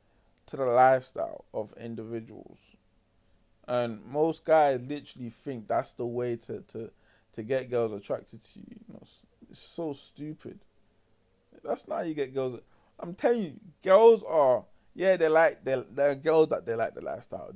to 0.47 0.57
the 0.57 0.65
lifestyle 0.65 1.45
of 1.53 1.75
individuals. 1.79 2.75
And 3.69 4.03
most 4.07 4.47
guys 4.47 4.81
literally 4.81 5.29
think 5.29 5.69
that's 5.69 5.93
the 5.93 6.07
way 6.07 6.37
to, 6.37 6.61
to, 6.61 6.91
to 7.35 7.43
get 7.43 7.69
girls 7.69 7.93
attracted 7.93 8.41
to 8.43 8.61
you. 8.61 8.77
you 8.89 8.95
know, 8.95 9.03
it's, 9.51 9.61
so 9.61 9.93
stupid. 9.93 10.61
That's 11.63 11.87
not 11.87 11.97
how 11.97 12.03
you 12.05 12.15
get 12.15 12.35
girls. 12.35 12.61
I'm 12.99 13.15
telling 13.15 13.43
you, 13.43 13.53
girls 13.83 14.25
are 14.27 14.65
yeah, 14.99 15.17
they 15.17 15.29
like 15.29 15.65
they 15.65 15.81
they're 15.93 16.17
girls 16.17 16.49
that 16.49 16.67
they 16.67 16.75
like 16.75 16.93
the 16.93 17.01
lifestyle. 17.01 17.53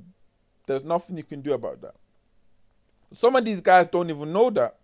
There's 0.65 0.85
nothing 0.85 1.17
you 1.17 1.25
can 1.25 1.41
do 1.41 1.55
about 1.55 1.81
that. 1.81 1.97
Some 3.13 3.35
of 3.35 3.45
these 3.45 3.61
guys 3.61 3.89
don't 3.89 4.09
even 4.09 4.33
know 4.33 4.49
that. 4.51 4.79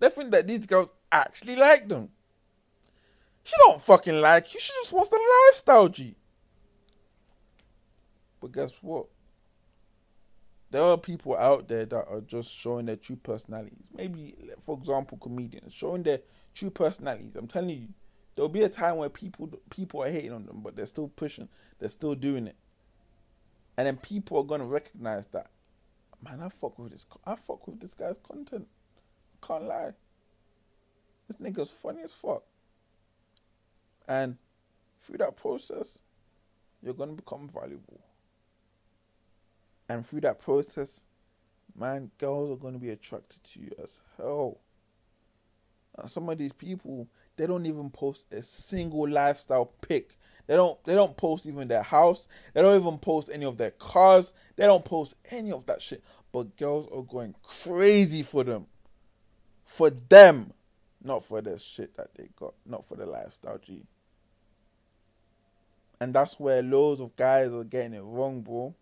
They 0.00 0.08
think 0.08 0.30
that 0.30 0.46
these 0.46 0.66
girls 0.66 0.92
actually 1.10 1.56
like 1.56 1.88
them. 1.88 2.10
She 3.42 3.54
don't 3.58 3.80
fucking 3.80 4.20
like 4.20 4.54
you. 4.54 4.60
She 4.60 4.72
just 4.82 4.92
wants 4.92 5.10
the 5.10 5.18
lifestyle, 5.48 5.88
G. 5.88 6.14
But 8.40 8.52
guess 8.52 8.74
what? 8.80 9.06
There 10.70 10.80
are 10.80 10.96
people 10.96 11.36
out 11.36 11.66
there 11.66 11.86
that 11.86 12.06
are 12.08 12.20
just 12.20 12.54
showing 12.54 12.86
their 12.86 12.94
true 12.94 13.16
personalities. 13.16 13.90
Maybe, 13.92 14.36
for 14.60 14.78
example, 14.78 15.18
comedians 15.18 15.72
showing 15.74 16.04
their 16.04 16.20
true 16.54 16.70
personalities. 16.70 17.34
I'm 17.34 17.48
telling 17.48 17.70
you, 17.70 17.88
there'll 18.34 18.48
be 18.48 18.62
a 18.62 18.68
time 18.68 18.96
where 18.96 19.08
people 19.08 19.50
people 19.70 20.02
are 20.02 20.10
hating 20.10 20.32
on 20.32 20.46
them, 20.46 20.60
but 20.62 20.76
they're 20.76 20.86
still 20.86 21.08
pushing. 21.08 21.48
They're 21.78 21.88
still 21.88 22.14
doing 22.14 22.46
it, 22.46 22.56
and 23.76 23.86
then 23.86 23.96
people 23.96 24.38
are 24.38 24.44
gonna 24.44 24.66
recognize 24.66 25.26
that. 25.28 25.50
Man, 26.24 26.40
I 26.40 26.48
fuck 26.48 26.78
with 26.78 26.92
this. 26.92 27.06
I 27.24 27.34
fuck 27.34 27.66
with 27.66 27.80
this 27.80 27.94
guy's 27.94 28.14
content. 28.22 28.68
Can't 29.46 29.64
lie. 29.64 29.92
This 31.26 31.36
nigga's 31.36 31.70
funny 31.70 32.02
as 32.02 32.12
fuck. 32.12 32.44
And 34.06 34.36
through 35.00 35.18
that 35.18 35.36
process, 35.36 35.98
you're 36.82 36.94
gonna 36.94 37.12
become 37.12 37.48
valuable. 37.48 38.00
And 39.88 40.06
through 40.06 40.20
that 40.22 40.40
process, 40.40 41.02
man, 41.76 42.10
girls 42.18 42.52
are 42.52 42.60
gonna 42.60 42.78
be 42.78 42.90
attracted 42.90 43.42
to 43.42 43.60
you 43.60 43.70
as 43.82 43.98
hell. 44.16 44.58
And 45.98 46.10
some 46.10 46.28
of 46.28 46.38
these 46.38 46.52
people, 46.52 47.08
they 47.42 47.48
don't 47.48 47.66
even 47.66 47.90
post 47.90 48.32
a 48.32 48.40
single 48.40 49.08
lifestyle 49.08 49.64
pic. 49.80 50.16
They 50.46 50.54
don't 50.54 50.78
they 50.84 50.94
don't 50.94 51.16
post 51.16 51.44
even 51.44 51.66
their 51.66 51.82
house. 51.82 52.28
They 52.54 52.62
don't 52.62 52.80
even 52.80 52.98
post 52.98 53.30
any 53.32 53.44
of 53.44 53.56
their 53.56 53.72
cars. 53.72 54.32
They 54.54 54.64
don't 54.64 54.84
post 54.84 55.16
any 55.28 55.50
of 55.50 55.66
that 55.66 55.82
shit. 55.82 56.04
But 56.30 56.56
girls 56.56 56.88
are 56.94 57.02
going 57.02 57.34
crazy 57.42 58.22
for 58.22 58.44
them. 58.44 58.66
For 59.64 59.90
them. 59.90 60.52
Not 61.02 61.24
for 61.24 61.40
the 61.40 61.58
shit 61.58 61.96
that 61.96 62.14
they 62.14 62.28
got. 62.36 62.54
Not 62.64 62.84
for 62.84 62.94
the 62.94 63.06
lifestyle 63.06 63.58
G. 63.58 63.82
And 66.00 66.14
that's 66.14 66.38
where 66.38 66.62
loads 66.62 67.00
of 67.00 67.16
guys 67.16 67.50
are 67.50 67.64
getting 67.64 67.94
it 67.94 68.04
wrong, 68.04 68.42
bro. 68.42 68.72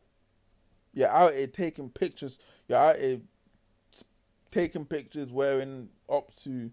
You're 0.93 1.09
out 1.09 1.33
here 1.33 1.47
taking 1.47 1.89
pictures. 1.89 2.39
You're 2.69 2.79
out 2.79 2.99
here 2.99 3.23
taking 4.51 4.85
pictures 4.85 5.33
wearing 5.33 5.89
up 6.11 6.35
to 6.43 6.73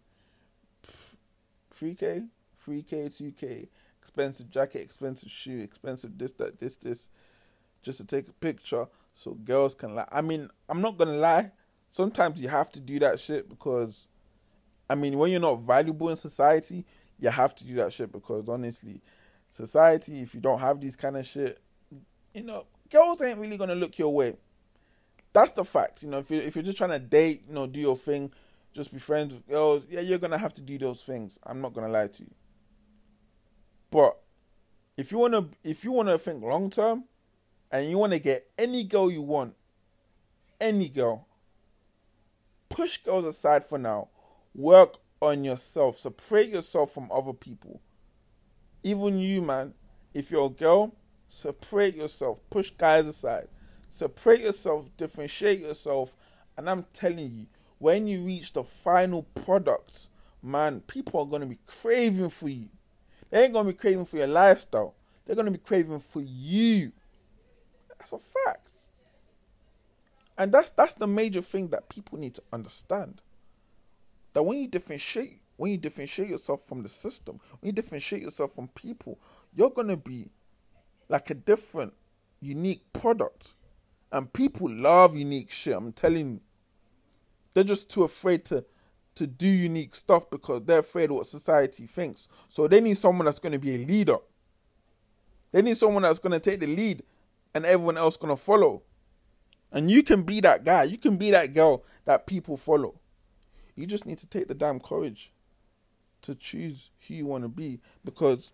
3K, 1.77 2.27
3K, 2.65 3.21
2K, 3.21 3.67
expensive 4.01 4.49
jacket, 4.49 4.81
expensive 4.81 5.29
shoe, 5.29 5.59
expensive 5.59 6.17
this, 6.17 6.31
that, 6.33 6.59
this, 6.59 6.75
this, 6.75 7.09
just 7.81 7.99
to 7.99 8.05
take 8.05 8.27
a 8.27 8.33
picture 8.33 8.87
so 9.13 9.33
girls 9.33 9.75
can 9.75 9.95
like. 9.95 10.07
I 10.11 10.21
mean, 10.21 10.49
I'm 10.69 10.81
not 10.81 10.97
gonna 10.97 11.17
lie. 11.17 11.51
Sometimes 11.91 12.41
you 12.41 12.49
have 12.49 12.71
to 12.71 12.79
do 12.79 12.99
that 12.99 13.19
shit 13.19 13.49
because, 13.49 14.07
I 14.89 14.95
mean, 14.95 15.17
when 15.17 15.31
you're 15.31 15.39
not 15.39 15.61
valuable 15.61 16.09
in 16.09 16.17
society, 16.17 16.85
you 17.19 17.29
have 17.29 17.55
to 17.55 17.65
do 17.65 17.75
that 17.75 17.93
shit 17.93 18.11
because 18.11 18.47
honestly, 18.47 19.01
society, 19.49 20.21
if 20.21 20.35
you 20.35 20.41
don't 20.41 20.59
have 20.59 20.79
these 20.79 20.95
kind 20.95 21.17
of 21.17 21.25
shit, 21.25 21.59
you 22.33 22.43
know, 22.43 22.65
girls 22.91 23.21
ain't 23.21 23.39
really 23.39 23.57
gonna 23.57 23.75
look 23.75 23.97
your 23.97 24.13
way. 24.13 24.35
That's 25.33 25.51
the 25.51 25.65
fact. 25.65 26.03
You 26.03 26.09
know, 26.09 26.19
if 26.19 26.31
you 26.31 26.39
if 26.39 26.55
you're 26.55 26.63
just 26.63 26.77
trying 26.77 26.91
to 26.91 26.99
date, 26.99 27.43
you 27.47 27.53
know, 27.53 27.67
do 27.67 27.79
your 27.79 27.95
thing, 27.95 28.31
just 28.73 28.93
be 28.93 28.99
friends 28.99 29.33
with 29.33 29.47
girls, 29.47 29.85
yeah, 29.89 30.01
you're 30.01 30.19
gonna 30.19 30.37
have 30.37 30.53
to 30.53 30.61
do 30.61 30.77
those 30.77 31.03
things. 31.03 31.39
I'm 31.43 31.61
not 31.61 31.73
gonna 31.73 31.89
lie 31.89 32.07
to 32.07 32.23
you. 32.23 32.33
But 33.89 34.17
if 34.95 35.11
you 35.11 35.17
wanna 35.17 35.47
if 35.63 35.83
you 35.83 35.91
wanna 35.91 36.17
think 36.17 36.43
long 36.43 36.69
term 36.69 37.05
and 37.71 37.89
you 37.89 37.97
wanna 37.97 38.19
get 38.19 38.45
any 38.57 38.83
girl 38.83 39.11
you 39.11 39.21
want, 39.21 39.55
any 40.59 40.89
girl, 40.89 41.27
push 42.69 42.97
girls 42.97 43.25
aside 43.25 43.63
for 43.63 43.77
now. 43.77 44.09
Work 44.53 44.97
on 45.21 45.43
yourself. 45.43 45.97
Separate 45.97 46.49
yourself 46.49 46.91
from 46.91 47.11
other 47.11 47.33
people. 47.33 47.81
Even 48.83 49.17
you, 49.17 49.41
man, 49.41 49.73
if 50.13 50.31
you're 50.31 50.47
a 50.47 50.49
girl, 50.49 50.95
separate 51.27 51.95
yourself. 51.95 52.39
Push 52.49 52.71
guys 52.71 53.07
aside. 53.07 53.47
Separate 53.89 54.41
yourself, 54.41 54.89
differentiate 54.97 55.59
yourself. 55.59 56.15
And 56.57 56.69
I'm 56.69 56.85
telling 56.93 57.31
you, 57.31 57.45
when 57.79 58.07
you 58.07 58.21
reach 58.21 58.53
the 58.53 58.63
final 58.63 59.23
product, 59.23 60.09
man, 60.41 60.81
people 60.81 61.21
are 61.21 61.25
gonna 61.25 61.45
be 61.45 61.59
craving 61.65 62.29
for 62.29 62.49
you. 62.49 62.69
They 63.29 63.43
ain't 63.43 63.53
gonna 63.53 63.69
be 63.69 63.77
craving 63.77 64.05
for 64.05 64.17
your 64.17 64.27
lifestyle. 64.27 64.95
They're 65.25 65.35
gonna 65.35 65.51
be 65.51 65.57
craving 65.57 65.99
for 65.99 66.21
you. 66.21 66.91
That's 67.97 68.13
a 68.13 68.19
fact. 68.19 68.71
And 70.37 70.51
that's 70.51 70.71
that's 70.71 70.93
the 70.93 71.07
major 71.07 71.41
thing 71.41 71.69
that 71.69 71.89
people 71.89 72.17
need 72.17 72.35
to 72.35 72.43
understand. 72.53 73.21
That 74.33 74.43
when 74.43 74.59
you 74.59 74.67
differentiate, 74.67 75.41
when 75.55 75.71
you 75.71 75.77
differentiate 75.77 76.29
yourself 76.29 76.61
from 76.61 76.83
the 76.83 76.89
system, 76.89 77.39
when 77.59 77.67
you 77.67 77.73
differentiate 77.73 78.21
yourself 78.21 78.53
from 78.53 78.69
people, 78.69 79.19
you're 79.53 79.71
gonna 79.71 79.97
be 79.97 80.29
like 81.09 81.29
a 81.29 81.35
different, 81.35 81.93
unique 82.39 82.81
product. 82.93 83.55
And 84.11 84.31
people 84.31 84.69
love 84.69 85.15
unique 85.15 85.51
shit. 85.51 85.75
I'm 85.75 85.91
telling 85.91 86.33
you. 86.33 86.41
They're 87.57 87.63
just 87.63 87.89
too 87.89 88.03
afraid 88.03 88.45
to 88.45 88.63
to 89.15 89.25
do 89.25 89.47
unique 89.47 89.95
stuff 89.95 90.29
because 90.29 90.61
they're 90.65 90.81
afraid 90.81 91.09
of 91.09 91.15
what 91.15 91.25
society 91.25 91.87
thinks. 91.87 92.29
So 92.49 92.67
they 92.67 92.79
need 92.79 92.97
someone 92.97 93.25
that's 93.25 93.39
going 93.39 93.53
to 93.53 93.57
be 93.57 93.73
a 93.73 93.87
leader. 93.87 94.17
They 95.51 95.63
need 95.63 95.75
someone 95.75 96.03
that's 96.03 96.19
going 96.19 96.33
to 96.33 96.39
take 96.39 96.59
the 96.59 96.67
lead 96.67 97.01
and 97.55 97.65
everyone 97.65 97.97
else 97.97 98.15
going 98.15 98.31
to 98.31 98.39
follow. 98.39 98.83
And 99.71 99.89
you 99.89 100.03
can 100.03 100.21
be 100.21 100.39
that 100.41 100.65
guy. 100.65 100.83
You 100.83 100.99
can 100.99 101.17
be 101.17 101.31
that 101.31 101.55
girl 101.55 101.83
that 102.05 102.27
people 102.27 102.57
follow. 102.57 102.99
You 103.73 103.87
just 103.87 104.05
need 104.05 104.19
to 104.19 104.27
take 104.27 104.47
the 104.47 104.53
damn 104.53 104.79
courage 104.79 105.33
to 106.21 106.35
choose 106.35 106.91
who 107.07 107.15
you 107.15 107.25
want 107.25 107.43
to 107.43 107.49
be 107.49 107.79
because 108.05 108.51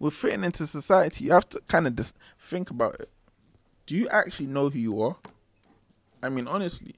with 0.00 0.14
fitting 0.14 0.42
into 0.42 0.66
society, 0.66 1.26
you 1.26 1.30
have 1.30 1.48
to 1.50 1.60
kind 1.68 1.86
of 1.86 1.94
just 1.94 2.16
think 2.36 2.68
about 2.68 2.96
it. 2.98 3.10
Do 3.86 3.94
you 3.94 4.08
actually 4.08 4.46
know 4.46 4.70
who 4.70 4.80
you 4.80 5.00
are? 5.02 5.14
I 6.20 6.30
mean, 6.30 6.48
honestly, 6.48 6.96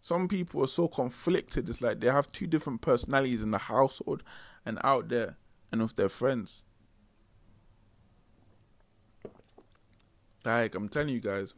some 0.00 0.28
people 0.28 0.64
are 0.64 0.68
so 0.68 0.88
conflicted. 0.88 1.68
It's 1.68 1.82
like 1.82 2.00
they 2.00 2.08
have 2.08 2.30
two 2.32 2.46
different 2.46 2.80
personalities 2.80 3.42
in 3.42 3.50
the 3.50 3.58
household 3.58 4.22
and 4.64 4.78
out 4.82 5.08
there 5.08 5.36
and 5.70 5.82
with 5.82 5.96
their 5.96 6.08
friends. 6.08 6.62
Like, 10.44 10.74
I'm 10.74 10.88
telling 10.88 11.10
you 11.10 11.20
guys, 11.20 11.54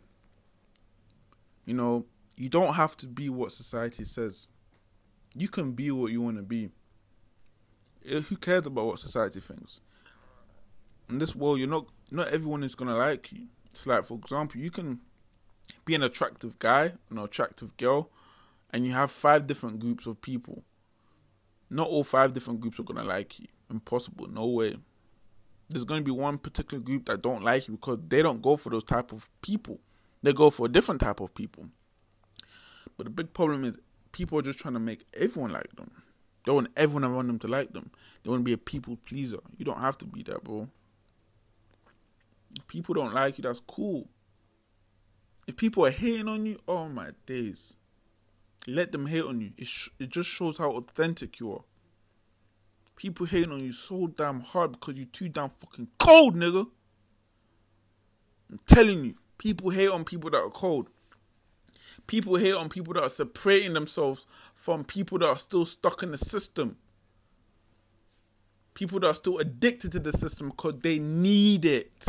you 1.65 1.75
know, 1.75 2.05
you 2.37 2.49
don't 2.49 2.75
have 2.75 2.97
to 2.99 3.07
be 3.07 3.29
what 3.29 3.53
society 3.53 4.05
says. 4.05 4.49
You 5.35 5.49
can 5.49 5.73
be 5.73 5.91
what 5.93 6.11
you 6.11 6.21
want 6.21 6.37
to 6.37 6.43
be. 6.43 6.71
Eh, 8.05 8.21
who 8.21 8.37
cares 8.37 8.67
about 8.67 8.87
what 8.87 8.99
society 8.99 9.39
thinks? 9.39 9.81
In 11.09 11.21
this 11.21 11.37
world, 11.37 11.59
you're 11.59 11.69
not. 11.69 11.87
Not 12.11 12.29
everyone 12.29 12.63
is 12.63 12.75
gonna 12.75 12.97
like 12.97 13.33
you. 13.33 13.47
It's 13.71 13.87
like, 13.87 14.05
for 14.05 14.19
example, 14.19 14.61
you 14.61 14.71
can 14.71 15.01
be 15.85 15.95
an 15.95 16.03
attractive 16.03 16.59
guy, 16.59 16.95
an 17.11 17.19
attractive 17.19 17.77
girl, 17.77 18.11
and 18.73 18.87
you 18.87 18.93
have 18.93 19.11
five 19.11 19.47
different 19.47 19.81
groups 19.81 20.07
of 20.07 20.21
people. 20.21 20.63
Not 21.69 21.89
all 21.89 22.05
five 22.05 22.35
different 22.35 22.61
groups 22.61 22.79
are 22.81 22.85
gonna 22.85 23.05
like 23.05 23.39
you. 23.39 23.47
Impossible. 23.71 24.27
No 24.29 24.47
way. 24.47 24.77
There's 25.69 25.85
gonna 25.85 26.03
be 26.03 26.11
one 26.11 26.39
particular 26.39 26.83
group 26.83 27.07
that 27.07 27.23
don't 27.23 27.43
like 27.43 27.69
you 27.69 27.75
because 27.75 27.99
they 28.09 28.23
don't 28.23 28.43
go 28.43 28.57
for 28.57 28.71
those 28.71 28.85
type 28.85 29.13
of 29.13 29.29
people. 29.41 29.81
They 30.23 30.33
go 30.33 30.51
for 30.51 30.67
a 30.67 30.69
different 30.69 31.01
type 31.01 31.21
of 31.21 31.35
people. 31.35 31.67
But 32.97 33.05
the 33.05 33.11
big 33.11 33.33
problem 33.33 33.65
is 33.65 33.79
people 34.13 34.39
are 34.39 34.43
just 34.43 34.59
trying 34.59 34.75
to 34.75 34.81
make 34.81 35.05
everyone 35.15 35.53
like 35.53 35.75
them. 35.77 35.91
They 36.45 36.53
want 36.53 36.69
everyone 36.77 37.05
around 37.05 37.29
them 37.29 37.39
to 37.41 37.49
like 37.49 37.73
them. 37.73 37.91
They 38.23 38.31
want 38.31 38.41
to 38.41 38.45
be 38.45 38.53
a 38.53 38.59
people 38.59 38.99
pleaser. 39.07 39.39
You 39.57 39.65
don't 39.65 39.81
have 39.81 39.97
to 39.99 40.05
be 40.05 40.23
that, 40.25 40.45
bro. 40.45 40.69
If 42.59 42.67
people 42.67 42.95
don't 42.95 43.15
like 43.15 43.39
you, 43.39 43.43
that's 43.43 43.61
cool. 43.61 44.09
If 45.47 45.57
people 45.57 45.87
are 45.87 45.91
hating 45.91 46.29
on 46.29 46.47
you, 46.47 46.59
oh 46.69 46.89
my 46.89 47.11
days. 47.27 47.77
Let 48.67 48.93
them 48.93 49.07
hate 49.07 49.25
on 49.25 49.41
you. 49.41 49.53
It, 49.57 49.67
sh- 49.67 49.89
it 49.99 50.11
just 50.11 50.29
shows 50.31 50.59
how 50.59 50.71
authentic 50.73 51.41
you 51.41 51.53
are. 51.53 51.65
People 52.97 53.27
hating 53.27 53.53
on 53.53 53.61
you 53.61 53.73
so 53.73 54.07
damn 54.07 54.41
hard 54.41 54.73
because 54.73 54.95
you're 54.95 55.07
too 55.07 55.29
damn 55.29 55.49
fucking 55.49 55.89
cold, 55.99 56.37
nigga. 56.37 56.67
I'm 58.51 58.61
telling 58.67 59.05
you, 59.05 59.15
people 59.39 59.71
hate 59.71 59.89
on 59.89 60.05
people 60.05 60.31
that 60.31 60.39
are 60.39 60.51
cold. 60.51 60.89
People 62.07 62.37
hate 62.37 62.55
on 62.55 62.69
people 62.69 62.95
that 62.95 63.03
are 63.03 63.09
separating 63.09 63.73
themselves 63.73 64.27
from 64.55 64.85
people 64.85 65.19
that 65.19 65.29
are 65.29 65.39
still 65.39 65.65
stuck 65.65 66.03
in 66.03 66.13
the 66.13 66.19
system. 66.19 66.77
People 68.75 69.01
that 69.01 69.09
are 69.09 69.15
still 69.15 69.39
addicted 69.39 69.93
to 69.93 69.99
the 69.99 70.13
system 70.13 70.51
because 70.51 70.79
they 70.81 70.99
need 70.99 71.65
it. 71.65 72.07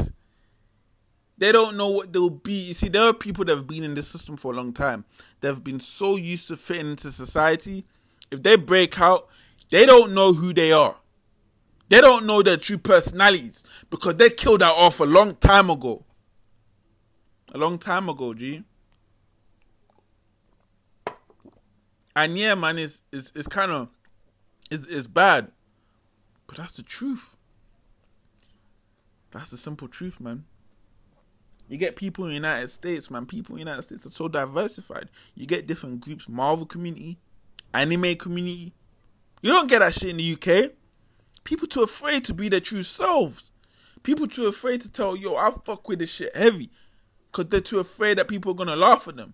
They 1.38 1.52
don't 1.52 1.76
know 1.76 1.89
what 1.89 2.13
they'll 2.13 2.30
be. 2.30 2.67
You 2.67 2.74
see, 2.74 2.89
there 2.89 3.04
are 3.04 3.13
people 3.13 3.46
that 3.46 3.56
have 3.56 3.67
been 3.67 3.84
in 3.84 3.96
this 3.96 4.08
system 4.08 4.38
for 4.38 4.54
a 4.54 4.56
long 4.56 4.72
time. 4.74 5.06
They've 5.41 5.63
been 5.63 5.80
so 5.80 6.15
used 6.15 6.48
to 6.50 6.56
fitting 6.56 6.91
into 6.91 7.12
society. 7.12 7.86
If 8.32 8.43
they 8.43 8.56
break 8.56 9.00
out, 9.00 9.28
they 9.69 9.86
don't 9.86 10.13
know 10.13 10.34
who 10.34 10.54
they 10.54 10.72
are. 10.72 10.96
They 11.89 12.02
don't 12.02 12.26
know 12.26 12.41
their 12.41 12.58
true 12.58 12.78
personalities 12.78 13.63
because 13.89 14.15
they 14.15 14.30
killed 14.30 14.62
that 14.62 14.72
off 14.72 15.00
a 15.00 15.06
long 15.06 15.36
time 15.36 15.69
ago. 15.69 16.04
A 17.54 17.58
long 17.58 17.78
time 17.78 18.10
ago, 18.10 18.34
G. 18.34 18.63
And 22.15 22.38
yeah, 22.38 22.56
man, 22.56 22.78
it's 22.78 23.02
it's, 23.12 23.32
it's 23.36 23.48
kind 23.48 23.72
of 23.72 23.89
it's 24.69 24.88
it's 24.88 25.08
bad, 25.08 25.52
but 26.48 26.58
that's 26.58 26.74
the 26.74 26.84
truth. 26.84 27.38
That's 29.32 29.52
the 29.52 29.58
simple 29.58 29.88
truth, 29.88 30.19
man. 30.19 30.46
You 31.67 31.78
get 31.78 31.95
people 31.95 32.26
in 32.26 32.30
the 32.30 32.36
United 32.36 32.69
States, 32.69 33.10
man. 33.10 33.26
People 33.26 33.56
in 33.56 33.60
the 33.63 33.71
United 33.71 33.84
States 33.84 34.06
are 34.06 34.12
so 34.12 34.28
diversified. 34.28 35.10
You 35.36 35.45
get 35.45 35.65
different 35.67 36.02
groups, 36.02 36.28
Marvel 36.28 36.65
community, 36.65 37.17
anime 37.73 38.15
community. 38.15 38.73
You 39.41 39.52
don't 39.52 39.69
get 39.69 39.80
that 39.80 39.93
shit 39.93 40.10
in 40.10 40.17
the 40.17 40.34
UK. 40.34 40.71
People 41.43 41.67
too 41.67 41.84
afraid 41.84 42.26
to 42.26 42.34
be 42.34 42.49
their 42.49 42.60
true 42.60 42.84
selves. 42.84 43.52
People 44.04 44.28
too 44.28 44.45
afraid 44.47 44.82
to 44.82 44.89
tell, 44.91 45.15
yo, 45.15 45.36
I 45.36 45.52
fuck 45.65 45.88
with 45.88 45.99
this 45.99 46.12
shit 46.12 46.36
heavy. 46.36 46.69
Cause 47.32 47.45
they're 47.49 47.62
too 47.62 47.80
afraid 47.80 48.19
that 48.19 48.28
people 48.28 48.52
are 48.52 48.56
gonna 48.56 48.76
laugh 48.76 49.08
at 49.08 49.15
them. 49.15 49.34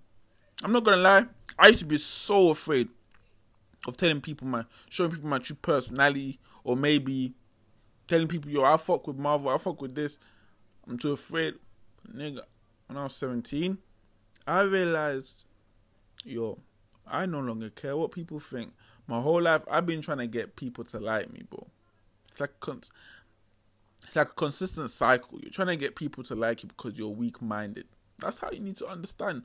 I'm 0.64 0.72
not 0.72 0.86
gonna 0.86 1.02
lie. 1.02 1.26
I 1.58 1.68
used 1.68 1.80
to 1.80 1.86
be 1.86 1.98
so 1.98 2.50
afraid 2.50 2.88
of 3.88 3.98
telling 3.98 4.22
people 4.22 4.48
my 4.48 4.64
showing 4.90 5.12
people 5.12 5.30
my 5.30 5.40
true 5.40 5.58
personality 5.62 6.40
or 6.64 6.78
maybe 6.78 7.34
telling 8.08 8.28
people, 8.28 8.50
yo, 8.50 8.64
I 8.64 8.78
fuck 8.78 9.06
with 9.08 9.18
Marvel, 9.18 9.50
I 9.50 9.58
fuck 9.58 9.82
with 9.82 9.96
this. 9.96 10.18
I'm 10.88 10.98
too 10.98 11.12
afraid. 11.12 11.56
Nigga, 12.08 12.42
when 12.88 12.98
I 12.98 13.04
was 13.04 13.16
17, 13.16 13.78
I 14.48 14.62
realized, 14.62 15.44
yo, 16.24 16.60
I 17.06 17.26
no 17.26 17.40
longer 17.40 17.70
care 17.70 17.96
what 17.96 18.12
people 18.12 18.40
think. 18.40 18.74
My 19.08 19.22
whole 19.22 19.42
life, 19.42 19.64
I've 19.70 19.86
been 19.86 20.02
trying 20.02 20.20
to 20.20 20.28
get 20.28 20.56
people 20.56 20.84
to 20.86 21.00
like 21.00 21.32
me, 21.32 21.44
bro. 21.50 21.68
It's 22.30 22.40
like 22.40 22.52
it's 24.06 24.16
like 24.16 24.30
a 24.30 24.34
consistent 24.34 24.92
cycle. 24.92 25.40
You're 25.42 25.52
trying 25.52 25.68
to 25.68 25.76
get 25.76 25.96
people 25.96 26.24
to 26.26 26.36
like 26.36 26.64
you 26.64 26.70
because 26.70 26.98
you're 26.98 27.10
weak 27.10 27.42
minded. 27.42 27.86
That's 28.20 28.40
how 28.40 28.52
you 28.52 28.60
need 28.60 28.78
to 28.78 28.88
understand. 28.88 29.44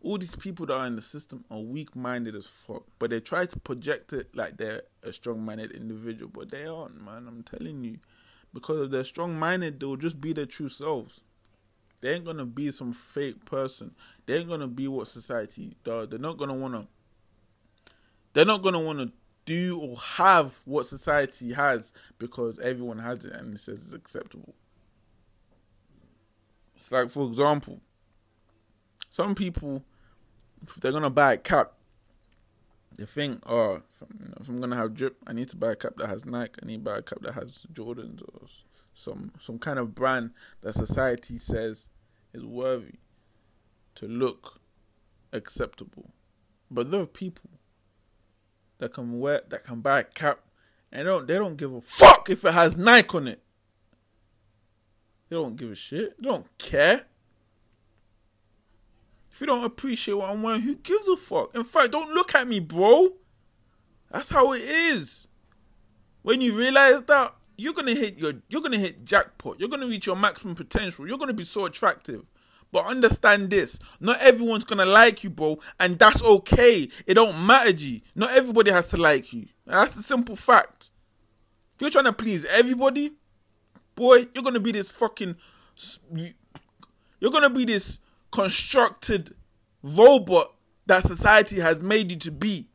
All 0.00 0.18
these 0.18 0.36
people 0.36 0.66
that 0.66 0.74
are 0.74 0.86
in 0.86 0.96
the 0.96 1.02
system 1.02 1.44
are 1.50 1.58
weak 1.58 1.96
minded 1.96 2.34
as 2.34 2.46
fuck, 2.46 2.84
but 2.98 3.10
they 3.10 3.20
try 3.20 3.46
to 3.46 3.58
project 3.60 4.12
it 4.12 4.34
like 4.34 4.56
they're 4.56 4.82
a 5.02 5.12
strong 5.12 5.44
minded 5.44 5.72
individual, 5.72 6.30
but 6.32 6.50
they 6.50 6.66
aren't, 6.66 7.02
man. 7.02 7.26
I'm 7.26 7.42
telling 7.42 7.82
you. 7.82 7.98
Because 8.54 8.86
if 8.86 8.90
they're 8.90 9.04
strong 9.04 9.38
minded, 9.38 9.80
they'll 9.80 9.96
just 9.96 10.20
be 10.20 10.32
their 10.32 10.46
true 10.46 10.68
selves. 10.68 11.22
They 12.00 12.14
ain't 12.14 12.24
gonna 12.24 12.46
be 12.46 12.70
some 12.70 12.92
fake 12.92 13.44
person. 13.44 13.94
They 14.26 14.36
ain't 14.36 14.48
gonna 14.48 14.68
be 14.68 14.88
what 14.88 15.08
society 15.08 15.76
does. 15.84 16.08
They're 16.08 16.18
not 16.18 16.36
gonna 16.36 16.54
wanna. 16.54 16.86
They're 18.32 18.44
not 18.44 18.62
gonna 18.62 18.80
wanna 18.80 19.12
do 19.44 19.80
or 19.80 19.96
have 19.96 20.60
what 20.64 20.86
society 20.86 21.52
has 21.54 21.92
because 22.18 22.58
everyone 22.58 22.98
has 22.98 23.24
it 23.24 23.32
and 23.32 23.54
it 23.54 23.60
says 23.60 23.80
it's 23.86 23.94
acceptable. 23.94 24.54
It's 26.76 26.92
like, 26.92 27.10
for 27.10 27.26
example, 27.26 27.80
some 29.10 29.34
people, 29.34 29.82
if 30.62 30.76
they're 30.76 30.92
gonna 30.92 31.10
buy 31.10 31.32
a 31.34 31.38
cap, 31.38 31.72
they 32.96 33.06
think, 33.06 33.42
oh, 33.46 33.76
if 33.76 34.02
I'm, 34.02 34.18
you 34.20 34.28
know, 34.28 34.34
if 34.40 34.48
I'm, 34.48 34.60
gonna 34.60 34.76
have 34.76 34.94
drip, 34.94 35.16
I 35.26 35.32
need 35.32 35.48
to 35.50 35.56
buy 35.56 35.72
a 35.72 35.76
cap 35.76 35.94
that 35.96 36.08
has 36.08 36.24
Nike. 36.24 36.60
I 36.62 36.66
need 36.66 36.84
to 36.84 36.90
buy 36.90 36.98
a 36.98 37.02
cap 37.02 37.18
that 37.22 37.34
has 37.34 37.66
Jordans 37.72 38.22
or 38.22 38.46
some 38.98 39.30
some 39.38 39.58
kind 39.58 39.78
of 39.78 39.94
brand 39.94 40.30
that 40.62 40.74
society 40.74 41.38
says 41.38 41.86
is 42.34 42.44
worthy 42.44 42.98
to 43.94 44.06
look 44.06 44.60
acceptable. 45.32 46.10
But 46.70 46.90
there 46.90 47.02
are 47.02 47.06
people 47.06 47.50
that 48.78 48.92
can 48.92 49.20
wear 49.20 49.42
that 49.48 49.64
can 49.64 49.80
buy 49.80 50.00
a 50.00 50.04
cap 50.04 50.40
and 50.90 51.06
don't 51.06 51.26
they 51.28 51.34
don't 51.34 51.56
give 51.56 51.72
a 51.72 51.80
fuck 51.80 52.28
if 52.28 52.44
it 52.44 52.52
has 52.52 52.76
Nike 52.76 53.16
on 53.16 53.28
it. 53.28 53.42
They 55.28 55.36
don't 55.36 55.56
give 55.56 55.70
a 55.70 55.76
shit. 55.76 56.20
They 56.20 56.28
don't 56.28 56.46
care. 56.58 57.06
If 59.30 59.40
you 59.40 59.46
don't 59.46 59.64
appreciate 59.64 60.14
what 60.14 60.30
I'm 60.30 60.42
wearing, 60.42 60.62
who 60.62 60.74
gives 60.74 61.06
a 61.06 61.16
fuck? 61.16 61.54
In 61.54 61.62
fact, 61.62 61.92
don't 61.92 62.10
look 62.10 62.34
at 62.34 62.48
me, 62.48 62.58
bro. 62.58 63.10
That's 64.10 64.30
how 64.30 64.52
it 64.54 64.62
is. 64.62 65.28
When 66.22 66.40
you 66.40 66.58
realize 66.58 67.02
that, 67.02 67.34
you're 67.58 67.74
gonna 67.74 67.94
hit 67.94 68.16
your 68.16 68.32
you're 68.48 68.62
gonna 68.62 68.78
hit 68.78 69.04
jackpot. 69.04 69.58
You're 69.58 69.68
gonna 69.68 69.86
reach 69.86 70.06
your 70.06 70.16
maximum 70.16 70.54
potential. 70.54 71.06
You're 71.06 71.18
gonna 71.18 71.34
be 71.34 71.44
so 71.44 71.66
attractive. 71.66 72.24
But 72.70 72.86
understand 72.86 73.50
this: 73.50 73.78
not 74.00 74.20
everyone's 74.22 74.64
gonna 74.64 74.86
like 74.86 75.24
you, 75.24 75.30
bro, 75.30 75.58
and 75.80 75.98
that's 75.98 76.22
okay. 76.22 76.88
It 77.06 77.14
don't 77.14 77.46
matter, 77.46 77.72
G. 77.72 78.04
Not 78.14 78.30
everybody 78.30 78.70
has 78.70 78.88
to 78.88 78.96
like 78.96 79.32
you. 79.32 79.46
That's 79.66 79.96
a 79.96 80.02
simple 80.02 80.36
fact. 80.36 80.90
If 81.74 81.82
you're 81.82 81.90
trying 81.90 82.04
to 82.04 82.12
please 82.12 82.44
everybody, 82.44 83.12
boy, 83.96 84.28
you're 84.34 84.44
gonna 84.44 84.60
be 84.60 84.72
this 84.72 84.92
fucking. 84.92 85.34
You're 87.20 87.32
gonna 87.32 87.50
be 87.50 87.64
this 87.64 87.98
constructed 88.30 89.34
robot 89.82 90.54
that 90.86 91.02
society 91.02 91.58
has 91.58 91.80
made 91.80 92.12
you 92.12 92.18
to 92.18 92.30
be. 92.30 92.68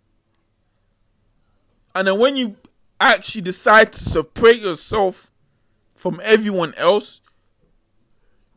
And 1.95 2.07
then 2.07 2.19
when 2.19 2.35
you 2.35 2.57
actually 3.11 3.41
decide 3.41 3.93
to 3.93 3.99
separate 3.99 4.59
yourself 4.61 5.31
from 5.95 6.19
everyone 6.23 6.73
else, 6.75 7.21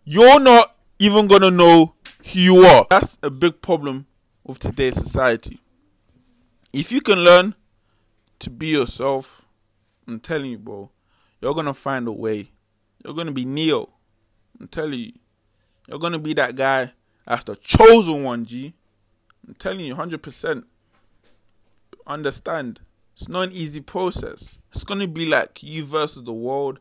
you're 0.04 0.40
not 0.40 0.76
even 0.98 1.26
gonna 1.26 1.50
know 1.50 1.94
who 2.32 2.38
you 2.38 2.64
are. 2.64 2.86
That's 2.90 3.18
a 3.22 3.30
big 3.30 3.60
problem 3.60 4.06
of 4.44 4.58
today's 4.58 4.94
society. 4.94 5.60
If 6.72 6.92
you 6.92 7.00
can 7.00 7.18
learn 7.18 7.54
to 8.40 8.50
be 8.50 8.68
yourself, 8.68 9.46
I'm 10.06 10.20
telling 10.20 10.50
you, 10.50 10.58
bro, 10.58 10.90
you're 11.40 11.54
gonna 11.54 11.74
find 11.74 12.06
a 12.08 12.12
way. 12.12 12.50
You're 13.04 13.14
gonna 13.14 13.32
be 13.32 13.44
Neo. 13.44 13.90
I'm 14.60 14.68
telling 14.68 14.98
you. 14.98 15.12
You're 15.88 15.98
gonna 15.98 16.18
be 16.18 16.34
that 16.34 16.56
guy 16.56 16.92
that's 17.26 17.44
the 17.44 17.56
chosen 17.56 18.22
one, 18.22 18.44
G. 18.44 18.74
I'm 19.46 19.54
telling 19.54 19.80
you, 19.80 19.94
100%. 19.94 20.64
Understand. 22.06 22.80
It's 23.16 23.28
not 23.28 23.48
an 23.48 23.52
easy 23.52 23.80
process. 23.80 24.58
It's 24.72 24.84
gonna 24.84 25.08
be 25.08 25.26
like 25.26 25.62
you 25.62 25.84
versus 25.84 26.24
the 26.24 26.32
world 26.32 26.78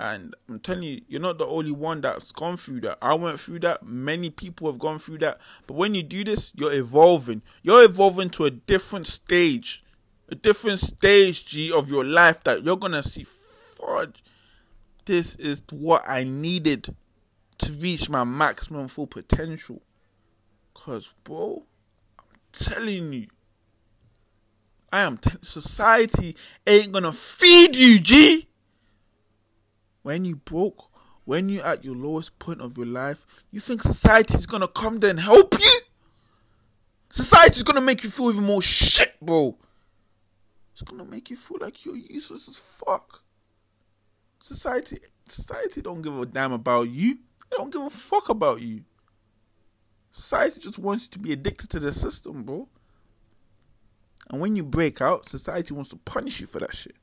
and 0.00 0.34
I'm 0.48 0.60
telling 0.60 0.84
you, 0.84 1.02
you're 1.08 1.20
not 1.20 1.36
the 1.36 1.46
only 1.46 1.72
one 1.72 2.00
that's 2.00 2.32
gone 2.32 2.56
through 2.56 2.80
that. 2.80 2.96
I 3.02 3.12
went 3.12 3.38
through 3.38 3.58
that. 3.60 3.84
Many 3.84 4.30
people 4.30 4.70
have 4.70 4.78
gone 4.78 4.98
through 4.98 5.18
that. 5.18 5.38
But 5.66 5.74
when 5.74 5.94
you 5.94 6.02
do 6.02 6.24
this, 6.24 6.54
you're 6.56 6.72
evolving. 6.72 7.42
You're 7.62 7.84
evolving 7.84 8.30
to 8.30 8.46
a 8.46 8.50
different 8.50 9.06
stage. 9.06 9.84
A 10.30 10.34
different 10.34 10.80
stage, 10.80 11.44
G, 11.44 11.70
of 11.70 11.90
your 11.90 12.02
life 12.02 12.42
that 12.44 12.64
you're 12.64 12.78
going 12.78 12.94
to 12.94 13.02
see, 13.02 13.24
fudge, 13.24 14.24
this 15.04 15.34
is 15.34 15.62
what 15.70 16.02
I 16.08 16.24
needed 16.24 16.96
to 17.58 17.72
reach 17.74 18.08
my 18.08 18.24
maximum 18.24 18.88
full 18.88 19.06
potential. 19.06 19.82
Because, 20.72 21.12
bro, 21.24 21.64
I'm 22.18 22.38
telling 22.52 23.12
you, 23.12 23.26
I 24.92 25.02
am, 25.02 25.18
t- 25.18 25.30
society 25.42 26.36
ain't 26.66 26.92
to 26.92 27.12
feed 27.12 27.76
you, 27.76 28.00
G 28.00 28.48
when 30.02 30.24
you 30.24 30.36
broke, 30.36 30.90
when 31.24 31.48
you're 31.48 31.64
at 31.64 31.84
your 31.84 31.94
lowest 31.94 32.38
point 32.38 32.60
of 32.60 32.76
your 32.76 32.86
life, 32.86 33.26
you 33.50 33.60
think 33.60 33.82
society 33.82 34.36
is 34.36 34.46
gonna 34.46 34.68
come 34.68 34.98
there 34.98 35.10
and 35.10 35.20
help 35.20 35.54
you? 35.58 35.80
Society 37.10 37.58
is 37.58 37.62
gonna 37.62 37.80
make 37.80 38.02
you 38.02 38.10
feel 38.10 38.30
even 38.30 38.44
more 38.44 38.62
shit, 38.62 39.14
bro. 39.20 39.56
It's 40.72 40.82
gonna 40.82 41.04
make 41.04 41.30
you 41.30 41.36
feel 41.36 41.58
like 41.60 41.84
you're 41.84 41.96
useless 41.96 42.48
as 42.48 42.58
fuck. 42.58 43.22
Society, 44.42 44.98
society 45.28 45.82
don't 45.82 46.02
give 46.02 46.18
a 46.18 46.26
damn 46.26 46.52
about 46.52 46.88
you. 46.88 47.18
They 47.50 47.56
don't 47.56 47.72
give 47.72 47.82
a 47.82 47.90
fuck 47.90 48.28
about 48.28 48.60
you. 48.60 48.84
Society 50.10 50.60
just 50.60 50.78
wants 50.78 51.04
you 51.04 51.10
to 51.10 51.18
be 51.18 51.32
addicted 51.32 51.70
to 51.70 51.80
the 51.80 51.92
system, 51.92 52.42
bro. 52.42 52.68
And 54.30 54.40
when 54.40 54.54
you 54.54 54.62
break 54.62 55.00
out, 55.00 55.28
society 55.28 55.74
wants 55.74 55.90
to 55.90 55.96
punish 55.96 56.40
you 56.40 56.46
for 56.46 56.60
that 56.60 56.74
shit. 56.74 56.94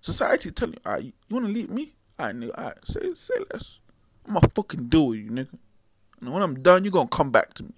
Society 0.00 0.52
telling 0.52 0.74
you, 0.74 0.90
right, 0.90 1.04
you 1.04 1.12
want 1.30 1.46
to 1.46 1.52
leave 1.52 1.68
me? 1.68 1.94
I 2.18 2.32
knew. 2.32 2.50
All 2.52 2.64
right, 2.64 2.78
say 2.84 3.12
say 3.14 3.34
less. 3.52 3.80
I'm 4.26 4.34
gonna 4.34 4.48
fucking 4.54 4.88
deal 4.88 5.08
with 5.08 5.18
you, 5.18 5.30
nigga. 5.30 5.58
And 6.20 6.32
when 6.32 6.42
I'm 6.42 6.62
done, 6.62 6.84
you're 6.84 6.92
gonna 6.92 7.08
come 7.08 7.30
back 7.30 7.54
to 7.54 7.64
me. 7.64 7.74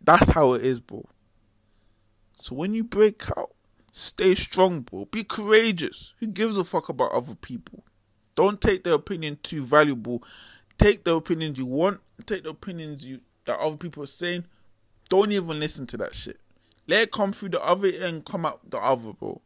That's 0.00 0.30
how 0.30 0.54
it 0.54 0.64
is, 0.64 0.80
bro. 0.80 1.04
So 2.40 2.54
when 2.54 2.72
you 2.72 2.84
break 2.84 3.28
out, 3.36 3.50
stay 3.92 4.34
strong, 4.34 4.80
bro. 4.80 5.04
Be 5.06 5.24
courageous. 5.24 6.14
Who 6.20 6.28
gives 6.28 6.56
a 6.56 6.64
fuck 6.64 6.88
about 6.88 7.12
other 7.12 7.34
people? 7.34 7.84
Don't 8.34 8.60
take 8.60 8.84
their 8.84 8.94
opinion 8.94 9.38
too 9.42 9.64
valuable. 9.64 10.22
Take 10.78 11.04
the 11.04 11.14
opinions 11.14 11.58
you 11.58 11.66
want. 11.66 12.00
Take 12.24 12.44
the 12.44 12.50
opinions 12.50 13.04
you 13.04 13.20
that 13.44 13.58
other 13.58 13.76
people 13.76 14.02
are 14.02 14.06
saying. 14.06 14.46
Don't 15.10 15.32
even 15.32 15.58
listen 15.60 15.86
to 15.88 15.96
that 15.98 16.14
shit. 16.14 16.40
Let 16.88 17.02
it 17.02 17.12
come 17.12 17.32
through 17.32 17.50
the 17.50 17.62
other 17.62 17.88
and 17.88 18.24
come 18.24 18.46
out 18.46 18.70
the 18.70 18.78
other, 18.78 19.12
bro. 19.12 19.42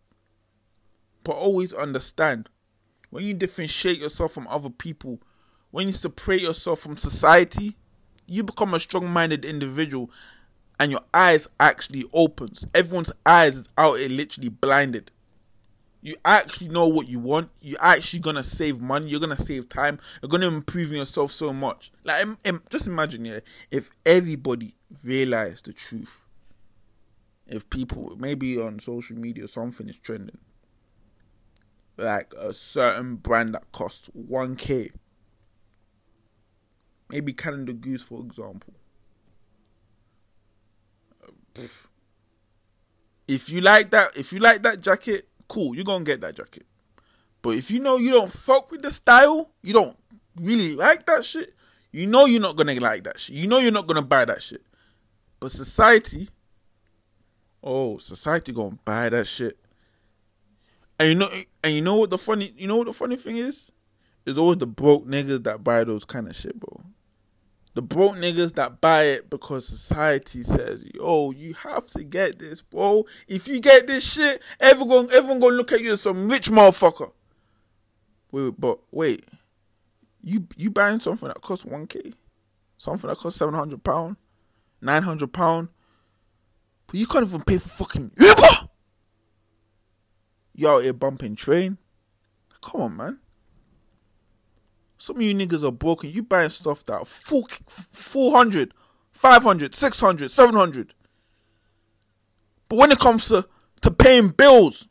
But 1.24 1.32
always 1.32 1.74
understand 1.74 2.48
when 3.10 3.24
you 3.26 3.34
differentiate 3.34 3.98
yourself 3.98 4.32
from 4.32 4.46
other 4.48 4.70
people, 4.70 5.20
when 5.72 5.88
you 5.88 5.92
separate 5.92 6.40
yourself 6.40 6.80
from 6.80 6.96
society, 6.96 7.76
you 8.26 8.44
become 8.44 8.72
a 8.74 8.80
strong-minded 8.80 9.44
individual 9.44 10.10
and 10.78 10.92
your 10.92 11.02
eyes 11.12 11.48
actually 11.58 12.04
opens. 12.12 12.64
Everyone's 12.74 13.12
eyes 13.26 13.56
is 13.56 13.68
out 13.76 13.98
here 13.98 14.08
literally 14.08 14.48
blinded. 14.48 15.10
You 16.00 16.16
actually 16.24 16.68
know 16.68 16.86
what 16.86 17.08
you 17.08 17.18
want. 17.20 17.50
You're 17.60 17.78
actually 17.80 18.20
gonna 18.20 18.42
save 18.42 18.80
money. 18.80 19.08
You're 19.08 19.20
gonna 19.20 19.36
save 19.36 19.68
time. 19.68 20.00
You're 20.20 20.30
gonna 20.30 20.48
improve 20.48 20.92
yourself 20.92 21.30
so 21.30 21.52
much. 21.52 21.92
Like, 22.04 22.26
just 22.70 22.86
imagine, 22.86 23.24
yeah, 23.24 23.40
if 23.70 23.90
everybody 24.06 24.74
realized 25.04 25.66
the 25.66 25.72
truth. 25.72 26.21
If 27.52 27.68
people, 27.68 28.16
maybe 28.16 28.58
on 28.58 28.78
social 28.78 29.18
media, 29.18 29.46
something 29.46 29.86
is 29.86 29.98
trending, 29.98 30.38
like 31.98 32.32
a 32.32 32.54
certain 32.54 33.16
brand 33.16 33.52
that 33.54 33.70
costs 33.72 34.08
1k. 34.18 34.90
Maybe 37.10 37.34
Canada 37.34 37.74
Goose, 37.74 38.02
for 38.02 38.20
example. 38.20 38.72
If 43.28 43.50
you 43.50 43.60
like 43.60 43.90
that, 43.90 44.16
if 44.16 44.32
you 44.32 44.38
like 44.38 44.62
that 44.62 44.80
jacket, 44.80 45.28
cool, 45.46 45.74
you're 45.74 45.84
gonna 45.84 46.04
get 46.04 46.22
that 46.22 46.34
jacket. 46.34 46.64
But 47.42 47.56
if 47.56 47.70
you 47.70 47.80
know 47.80 47.98
you 47.98 48.12
don't 48.12 48.32
fuck 48.32 48.70
with 48.70 48.80
the 48.80 48.90
style, 48.90 49.50
you 49.62 49.74
don't 49.74 49.98
really 50.40 50.74
like 50.74 51.04
that 51.04 51.22
shit, 51.22 51.54
you 51.90 52.06
know 52.06 52.24
you're 52.24 52.40
not 52.40 52.56
gonna 52.56 52.80
like 52.80 53.04
that 53.04 53.20
shit. 53.20 53.36
You 53.36 53.46
know 53.46 53.58
you're 53.58 53.72
not 53.72 53.86
gonna 53.86 54.00
buy 54.00 54.24
that 54.24 54.42
shit. 54.42 54.64
But 55.38 55.50
society, 55.50 56.30
oh, 57.62 57.98
society 57.98 58.52
gonna 58.52 58.78
buy 58.84 59.08
that 59.08 59.26
shit. 59.26 59.58
And 60.98 61.08
you 61.08 61.14
know, 61.14 61.28
and 61.64 61.74
you 61.74 61.82
know 61.82 61.96
what 61.96 62.10
the 62.10 62.18
funny, 62.18 62.52
you 62.56 62.66
know 62.66 62.76
what 62.76 62.86
the 62.86 62.92
funny 62.92 63.16
thing 63.16 63.36
is? 63.36 63.70
It's 64.24 64.38
always 64.38 64.58
the 64.58 64.66
broke 64.66 65.06
niggas 65.06 65.42
that 65.44 65.64
buy 65.64 65.84
those 65.84 66.04
kind 66.04 66.28
of 66.28 66.36
shit, 66.36 66.58
bro. 66.58 66.82
The 67.74 67.82
broke 67.82 68.16
niggas 68.16 68.54
that 68.54 68.80
buy 68.80 69.04
it 69.04 69.30
because 69.30 69.66
society 69.66 70.42
says, 70.42 70.84
"Yo, 70.94 71.30
you 71.30 71.54
have 71.54 71.86
to 71.88 72.04
get 72.04 72.38
this, 72.38 72.62
bro. 72.62 73.06
If 73.26 73.48
you 73.48 73.60
get 73.60 73.86
this 73.86 74.12
shit, 74.12 74.42
everyone, 74.60 75.08
everyone 75.10 75.40
gonna 75.40 75.56
look 75.56 75.72
at 75.72 75.80
you 75.80 75.92
as 75.92 76.02
some 76.02 76.28
rich 76.28 76.50
motherfucker." 76.50 77.12
Wait, 78.30 78.54
but 78.58 78.78
wait, 78.90 79.24
you 80.22 80.46
you 80.56 80.70
buying 80.70 81.00
something 81.00 81.28
that 81.28 81.40
costs 81.40 81.64
one 81.64 81.86
k, 81.86 82.12
something 82.76 83.08
that 83.08 83.18
costs 83.18 83.38
seven 83.38 83.54
hundred 83.54 83.82
pound, 83.82 84.16
nine 84.80 85.02
hundred 85.02 85.32
pound, 85.32 85.68
but 86.92 87.00
you 87.00 87.06
can't 87.06 87.26
even 87.26 87.40
pay 87.40 87.56
for 87.56 87.70
fucking 87.70 88.12
Uber. 88.18 88.68
You're 90.54 90.74
out 90.74 90.82
here 90.82 90.92
bumping 90.92 91.36
train? 91.36 91.78
Come 92.60 92.82
on, 92.82 92.96
man. 92.98 93.18
Some 94.98 95.16
of 95.16 95.22
you 95.22 95.34
niggas 95.34 95.66
are 95.66 95.72
broken. 95.72 96.10
You 96.10 96.22
buying 96.22 96.50
stuff 96.50 96.84
that 96.84 97.06
400, 97.06 98.74
500, 99.10 99.74
600, 99.74 100.30
700. 100.30 100.92
But 102.68 102.76
when 102.76 102.92
it 102.92 102.98
comes 102.98 103.28
to, 103.28 103.48
to 103.80 103.90
paying 103.90 104.28
bills, 104.28 104.86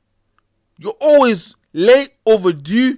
you're 0.80 0.98
always 1.00 1.56
late, 1.72 2.14
overdue. 2.26 2.98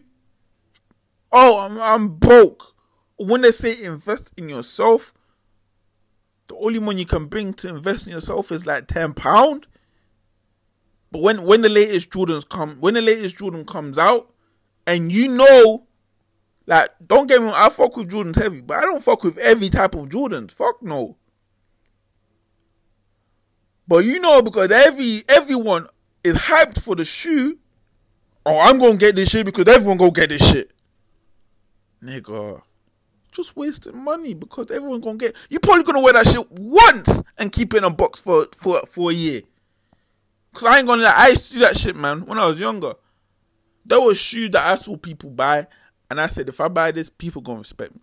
Oh, 1.29 1.59
I'm, 1.59 1.77
I'm 1.77 2.07
broke. 2.15 2.73
When 3.17 3.41
they 3.41 3.51
say 3.51 3.83
invest 3.83 4.31
in 4.37 4.47
yourself, 4.47 5.13
the 6.47 6.55
only 6.55 6.79
money 6.79 7.01
you 7.01 7.05
can 7.05 7.27
bring 7.27 7.53
to 7.55 7.69
invest 7.69 8.07
in 8.07 8.13
yourself 8.13 8.51
is 8.51 8.65
like 8.65 8.87
ten 8.87 9.13
pound. 9.13 9.67
But 11.11 11.21
when 11.21 11.43
when 11.43 11.61
the 11.61 11.69
latest 11.69 12.09
Jordans 12.09 12.47
come, 12.47 12.77
when 12.79 12.95
the 12.95 13.01
latest 13.01 13.37
Jordan 13.37 13.65
comes 13.65 13.97
out, 13.97 14.33
and 14.85 15.11
you 15.11 15.27
know, 15.27 15.87
like, 16.65 16.89
don't 17.05 17.27
get 17.27 17.39
me 17.39 17.47
wrong, 17.47 17.55
I 17.55 17.69
fuck 17.69 17.95
with 17.95 18.09
Jordans 18.09 18.35
heavy, 18.35 18.61
but 18.61 18.77
I 18.77 18.81
don't 18.81 19.03
fuck 19.03 19.23
with 19.23 19.37
every 19.37 19.69
type 19.69 19.95
of 19.95 20.09
Jordans. 20.09 20.51
Fuck 20.51 20.81
no. 20.81 21.17
But 23.87 24.05
you 24.05 24.19
know, 24.19 24.41
because 24.41 24.71
every 24.71 25.23
everyone 25.29 25.87
is 26.23 26.35
hyped 26.35 26.81
for 26.81 26.95
the 26.95 27.05
shoe. 27.05 27.59
Oh, 28.45 28.59
I'm 28.59 28.79
gonna 28.79 28.97
get 28.97 29.15
this 29.15 29.29
shit 29.29 29.45
because 29.45 29.67
everyone 29.67 29.97
gonna 29.97 30.11
get 30.11 30.29
this 30.29 30.45
shit. 30.51 30.71
Nigga 32.03 32.61
just 33.33 33.55
wasting 33.55 33.97
money 33.97 34.33
because 34.33 34.71
everyone's 34.71 35.03
gonna 35.03 35.17
get. 35.17 35.35
You 35.49 35.59
probably 35.59 35.83
gonna 35.83 36.01
wear 36.01 36.13
that 36.13 36.27
shit 36.27 36.49
once 36.51 37.23
and 37.37 37.51
keep 37.51 37.73
it 37.73 37.77
in 37.77 37.83
a 37.83 37.89
box 37.89 38.19
for 38.21 38.47
for 38.55 38.81
for 38.85 39.11
a 39.11 39.13
year. 39.13 39.41
Cause 40.53 40.65
I 40.65 40.77
ain't 40.77 40.87
gonna 40.87 41.03
lie, 41.03 41.13
I 41.15 41.27
used 41.29 41.47
to 41.47 41.53
do 41.53 41.59
that 41.61 41.77
shit, 41.77 41.95
man. 41.95 42.25
When 42.25 42.37
I 42.37 42.45
was 42.45 42.59
younger, 42.59 42.93
there 43.85 43.99
was 43.99 44.19
shoes 44.19 44.51
that 44.51 44.65
I 44.65 44.75
saw 44.75 44.95
people 44.95 45.31
buy, 45.31 45.67
and 46.09 46.21
I 46.21 46.27
said, 46.27 46.47
if 46.47 46.61
I 46.61 46.67
buy 46.67 46.91
this, 46.91 47.09
people 47.09 47.41
gonna 47.41 47.59
respect 47.59 47.93
me. 47.95 48.01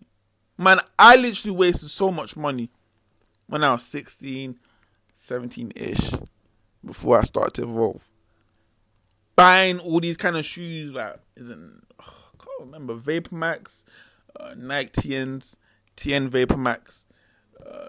Man, 0.59 0.81
I 0.99 1.17
literally 1.17 1.57
wasted 1.57 1.91
so 1.91 2.11
much 2.11 2.37
money 2.37 2.71
when 3.47 3.65
I 3.65 3.73
was 3.73 3.85
16, 3.87 4.59
17 5.21 5.73
ish, 5.77 6.13
before 6.85 7.19
I 7.19 7.23
started 7.23 7.55
to 7.55 7.63
evolve. 7.63 8.09
Buying 9.37 9.79
all 9.79 10.01
these 10.01 10.17
kind 10.17 10.37
of 10.37 10.45
shoes, 10.45 10.93
like, 10.93 11.17
isn't, 11.37 11.87
I 11.99 12.05
can't 12.05 12.61
remember, 12.61 12.95
Vapor 12.95 13.35
Max, 13.35 13.85
uh, 14.41 14.55
Nike 14.57 15.09
TNs, 15.11 15.55
TN 15.97 16.29
Vapor 16.29 16.57
Max. 16.57 17.05
Uh, 17.65 17.89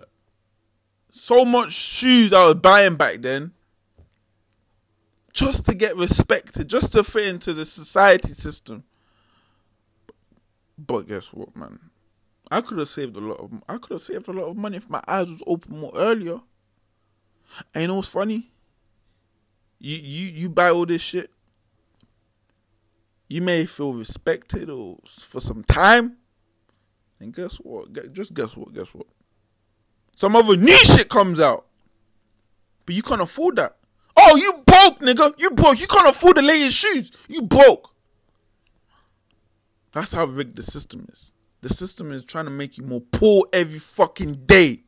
so 1.09 1.45
much 1.45 1.71
shoes 1.71 2.33
I 2.33 2.45
was 2.45 2.55
buying 2.55 2.95
back 2.95 3.21
then 3.21 3.51
just 5.33 5.65
to 5.65 5.73
get 5.73 5.95
respected, 5.95 6.67
just 6.67 6.93
to 6.93 7.03
fit 7.03 7.27
into 7.27 7.53
the 7.53 7.65
society 7.65 8.33
system. 8.33 8.83
But 10.77 11.07
guess 11.07 11.27
what, 11.27 11.55
man? 11.55 11.79
I 12.49 12.61
could 12.61 12.79
have 12.79 12.89
saved 12.89 13.15
a 13.15 13.19
lot 13.19 13.39
of 13.39 13.51
I 13.69 13.77
could 13.77 13.91
have 13.91 14.01
saved 14.01 14.27
a 14.27 14.33
lot 14.33 14.49
of 14.49 14.57
money 14.57 14.77
if 14.77 14.89
my 14.89 15.01
eyes 15.07 15.27
was 15.27 15.43
open 15.47 15.79
more 15.79 15.93
earlier. 15.95 16.39
And 17.73 17.83
you 17.83 17.87
know 17.87 17.95
what's 17.95 18.09
funny? 18.09 18.51
You 19.79 19.97
you 19.97 20.27
you 20.27 20.49
buy 20.49 20.69
all 20.69 20.85
this 20.85 21.01
shit. 21.01 21.31
You 23.29 23.41
may 23.41 23.65
feel 23.65 23.93
respected 23.93 24.69
or 24.69 24.97
for 25.05 25.39
some 25.39 25.63
time. 25.63 26.17
And 27.21 27.33
guess 27.33 27.57
what? 27.57 28.13
Just 28.13 28.33
guess 28.33 28.57
what? 28.57 28.73
Guess 28.73 28.87
what? 28.93 29.05
Some 30.15 30.35
other 30.35 30.57
new 30.57 30.75
shit 30.77 31.07
comes 31.07 31.39
out. 31.39 31.67
But 32.85 32.95
you 32.95 33.03
can't 33.03 33.21
afford 33.21 33.57
that. 33.57 33.77
Oh, 34.17 34.35
you 34.35 34.53
broke, 34.65 34.99
nigga. 34.99 35.33
You 35.37 35.51
broke. 35.51 35.79
You 35.79 35.87
can't 35.87 36.09
afford 36.09 36.37
the 36.37 36.41
latest 36.41 36.77
shoes. 36.77 37.11
You 37.27 37.43
broke. 37.43 37.93
That's 39.91 40.13
how 40.13 40.25
rigged 40.25 40.55
the 40.55 40.63
system 40.63 41.07
is. 41.11 41.31
The 41.61 41.69
system 41.69 42.11
is 42.11 42.23
trying 42.23 42.45
to 42.45 42.51
make 42.51 42.77
you 42.77 42.83
more 42.83 43.01
poor 43.01 43.45
every 43.53 43.79
fucking 43.79 44.45
day. 44.47 44.83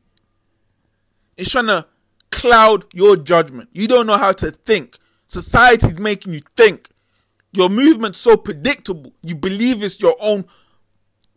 It's 1.36 1.50
trying 1.50 1.66
to 1.66 1.86
cloud 2.32 2.86
your 2.92 3.16
judgment. 3.16 3.68
You 3.72 3.86
don't 3.86 4.08
know 4.08 4.18
how 4.18 4.32
to 4.32 4.50
think. 4.50 4.98
Society's 5.28 5.98
making 5.98 6.32
you 6.32 6.42
think. 6.56 6.88
Your 7.52 7.68
movement's 7.68 8.18
so 8.18 8.36
predictable. 8.36 9.12
You 9.22 9.36
believe 9.36 9.84
it's 9.84 10.00
your 10.00 10.16
own. 10.20 10.46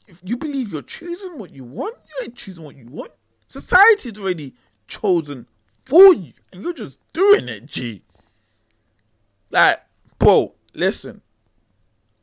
If 0.07 0.21
you 0.23 0.37
believe 0.37 0.71
you're 0.71 0.81
choosing 0.81 1.37
what 1.37 1.51
you 1.53 1.63
want, 1.65 1.95
you 2.07 2.25
ain't 2.25 2.35
choosing 2.35 2.63
what 2.63 2.77
you 2.77 2.87
want. 2.87 3.11
Society's 3.47 4.17
already 4.17 4.53
chosen 4.87 5.47
for 5.85 6.13
you, 6.13 6.33
and 6.51 6.63
you're 6.63 6.73
just 6.73 6.99
doing 7.13 7.47
it, 7.49 7.65
G. 7.65 8.01
Like, 9.51 9.81
bro, 10.19 10.55
listen. 10.73 11.21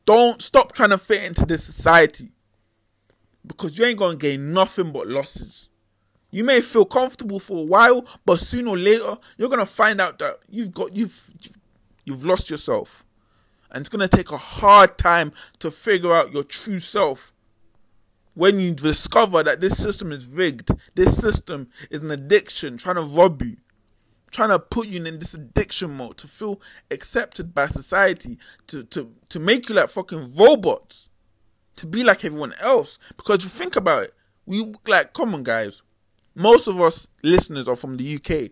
Don't 0.05 0.41
stop 0.41 0.71
trying 0.71 0.91
to 0.91 0.99
fit 0.99 1.23
into 1.23 1.45
this 1.45 1.63
society 1.63 2.31
because 3.45 3.77
you 3.77 3.85
ain't 3.85 3.97
gonna 3.97 4.15
gain 4.15 4.51
nothing 4.51 4.91
but 4.91 5.07
losses. 5.07 5.69
You 6.29 6.43
may 6.43 6.61
feel 6.61 6.85
comfortable 6.85 7.39
for 7.39 7.57
a 7.59 7.65
while, 7.65 8.05
but 8.25 8.39
sooner 8.39 8.71
or 8.71 8.77
later 8.77 9.17
you're 9.37 9.49
gonna 9.49 9.65
find 9.65 9.99
out 9.99 10.19
that 10.19 10.39
you've 10.47 10.73
got 10.73 10.95
you've 10.95 11.31
you've 12.03 12.25
lost 12.25 12.49
yourself, 12.49 13.03
and 13.71 13.81
it's 13.81 13.89
gonna 13.89 14.07
take 14.07 14.31
a 14.31 14.37
hard 14.37 14.97
time 14.97 15.31
to 15.59 15.71
figure 15.71 16.13
out 16.13 16.33
your 16.33 16.43
true 16.43 16.79
self. 16.79 17.33
When 18.35 18.59
you 18.59 18.73
discover 18.73 19.43
that 19.43 19.61
this 19.61 19.77
system 19.77 20.11
is 20.11 20.27
rigged, 20.27 20.69
this 20.95 21.17
system 21.17 21.69
is 21.89 22.03
an 22.03 22.11
addiction 22.11 22.77
trying 22.77 22.97
to 22.97 23.01
rob 23.01 23.41
you, 23.41 23.57
trying 24.31 24.49
to 24.49 24.59
put 24.59 24.87
you 24.87 25.03
in 25.03 25.19
this 25.19 25.33
addiction 25.33 25.91
mode 25.91 26.17
to 26.19 26.27
feel 26.27 26.61
accepted 26.91 27.55
by 27.55 27.67
society, 27.67 28.37
to 28.67 28.83
to 28.85 29.13
to 29.29 29.39
make 29.39 29.69
you 29.69 29.75
like 29.75 29.89
fucking 29.89 30.35
robots. 30.35 31.09
to 31.77 31.85
be 31.87 32.03
like 32.03 32.23
everyone 32.25 32.53
else. 32.61 32.99
Because 33.17 33.43
you 33.43 33.49
think 33.49 33.75
about 33.75 34.03
it, 34.03 34.13
we 34.45 34.73
like, 34.87 35.13
come 35.13 35.33
on, 35.33 35.43
guys. 35.43 35.81
Most 36.35 36.67
of 36.67 36.79
us 36.81 37.07
listeners 37.23 37.67
are 37.67 37.75
from 37.75 37.97
the 37.97 38.15
UK. 38.15 38.51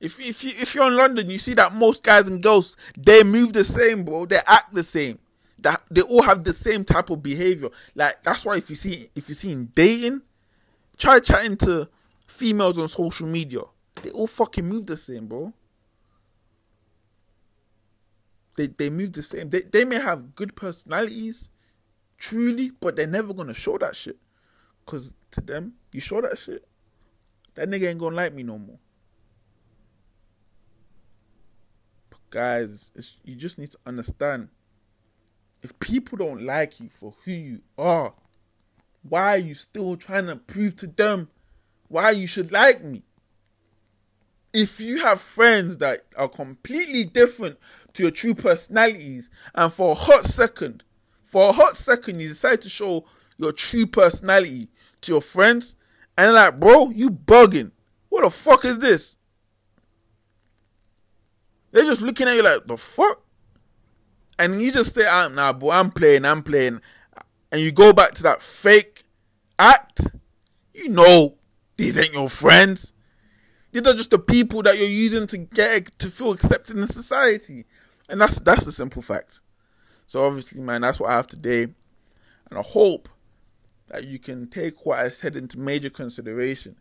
If 0.00 0.20
if 0.20 0.44
you 0.44 0.50
if 0.50 0.74
you're 0.74 0.88
in 0.88 0.96
London, 0.96 1.30
you 1.30 1.38
see 1.38 1.54
that 1.54 1.74
most 1.74 2.02
guys 2.02 2.28
and 2.28 2.42
girls 2.42 2.76
they 2.98 3.24
move 3.24 3.52
the 3.54 3.64
same, 3.64 4.04
bro. 4.04 4.26
They 4.26 4.40
act 4.46 4.74
the 4.74 4.82
same. 4.82 5.18
That 5.66 5.82
they 5.90 6.02
all 6.02 6.22
have 6.22 6.44
the 6.44 6.52
same 6.52 6.84
type 6.84 7.10
of 7.10 7.24
behavior. 7.24 7.70
Like 7.96 8.22
that's 8.22 8.44
why 8.44 8.56
if 8.56 8.70
you 8.70 8.76
see 8.76 9.10
if 9.16 9.28
you 9.28 9.34
see 9.34 9.50
in 9.50 9.72
dating, 9.74 10.22
try 10.96 11.18
chatting 11.18 11.56
to 11.56 11.88
females 12.28 12.78
on 12.78 12.86
social 12.86 13.26
media. 13.26 13.62
They 14.00 14.10
all 14.10 14.28
fucking 14.28 14.64
move 14.64 14.86
the 14.86 14.96
same, 14.96 15.26
bro. 15.26 15.52
They 18.56 18.68
they 18.68 18.90
move 18.90 19.14
the 19.14 19.22
same. 19.22 19.50
They 19.50 19.62
they 19.62 19.84
may 19.84 19.98
have 19.98 20.36
good 20.36 20.54
personalities, 20.54 21.48
truly, 22.16 22.70
but 22.70 22.94
they're 22.94 23.08
never 23.08 23.34
gonna 23.34 23.52
show 23.52 23.76
that 23.78 23.96
shit. 23.96 24.18
Cause 24.86 25.10
to 25.32 25.40
them, 25.40 25.72
you 25.90 25.98
show 25.98 26.20
that 26.20 26.38
shit, 26.38 26.64
that 27.54 27.68
nigga 27.68 27.88
ain't 27.88 27.98
gonna 27.98 28.14
like 28.14 28.32
me 28.32 28.44
no 28.44 28.56
more. 28.56 28.78
But 32.08 32.20
guys, 32.30 32.92
you 33.24 33.34
just 33.34 33.58
need 33.58 33.72
to 33.72 33.78
understand. 33.84 34.50
If 35.62 35.78
people 35.78 36.18
don't 36.18 36.42
like 36.42 36.80
you 36.80 36.88
for 36.88 37.14
who 37.24 37.32
you 37.32 37.60
are, 37.76 38.14
why 39.02 39.34
are 39.34 39.38
you 39.38 39.54
still 39.54 39.96
trying 39.96 40.26
to 40.26 40.36
prove 40.36 40.76
to 40.76 40.86
them 40.86 41.28
why 41.88 42.10
you 42.10 42.26
should 42.26 42.52
like 42.52 42.82
me? 42.82 43.02
If 44.52 44.80
you 44.80 45.02
have 45.02 45.20
friends 45.20 45.78
that 45.78 46.04
are 46.16 46.28
completely 46.28 47.04
different 47.04 47.58
to 47.92 48.02
your 48.02 48.10
true 48.10 48.34
personalities, 48.34 49.28
and 49.54 49.72
for 49.72 49.92
a 49.92 49.94
hot 49.94 50.24
second, 50.24 50.82
for 51.20 51.50
a 51.50 51.52
hot 51.52 51.76
second, 51.76 52.20
you 52.20 52.28
decide 52.28 52.62
to 52.62 52.68
show 52.68 53.04
your 53.36 53.52
true 53.52 53.86
personality 53.86 54.68
to 55.02 55.12
your 55.12 55.20
friends, 55.20 55.74
and 56.16 56.26
they're 56.26 56.32
like, 56.32 56.58
bro, 56.58 56.90
you 56.90 57.10
bugging. 57.10 57.72
What 58.08 58.22
the 58.22 58.30
fuck 58.30 58.64
is 58.64 58.78
this? 58.78 59.16
They're 61.72 61.84
just 61.84 62.00
looking 62.00 62.26
at 62.28 62.36
you 62.36 62.42
like, 62.42 62.66
the 62.66 62.78
fuck? 62.78 63.22
And 64.38 64.60
you 64.60 64.70
just 64.70 64.94
say, 64.94 65.06
ah, 65.06 65.28
nah, 65.28 65.52
boy, 65.52 65.72
I'm 65.72 65.90
playing, 65.90 66.24
I'm 66.24 66.42
playing. 66.42 66.80
And 67.50 67.60
you 67.60 67.72
go 67.72 67.92
back 67.92 68.12
to 68.12 68.22
that 68.24 68.42
fake 68.42 69.04
act. 69.58 70.00
You 70.74 70.90
know, 70.90 71.36
these 71.76 71.96
ain't 71.96 72.12
your 72.12 72.28
friends. 72.28 72.92
These 73.72 73.86
are 73.86 73.94
just 73.94 74.10
the 74.10 74.18
people 74.18 74.62
that 74.62 74.78
you're 74.78 74.88
using 74.88 75.26
to 75.28 75.38
get 75.38 75.98
to 75.98 76.08
feel 76.08 76.32
accepted 76.32 76.76
in 76.76 76.86
society. 76.86 77.64
And 78.08 78.20
that's 78.20 78.38
that's 78.40 78.64
the 78.64 78.72
simple 78.72 79.02
fact. 79.02 79.40
So 80.06 80.24
obviously, 80.24 80.60
man, 80.60 80.82
that's 80.82 81.00
what 81.00 81.10
I 81.10 81.14
have 81.14 81.26
today. 81.26 81.62
And 82.50 82.58
I 82.58 82.62
hope 82.62 83.08
that 83.88 84.06
you 84.06 84.18
can 84.18 84.48
take 84.48 84.84
what 84.84 84.98
I 84.98 85.08
said 85.08 85.36
into 85.36 85.58
major 85.58 85.90
consideration. 85.90 86.76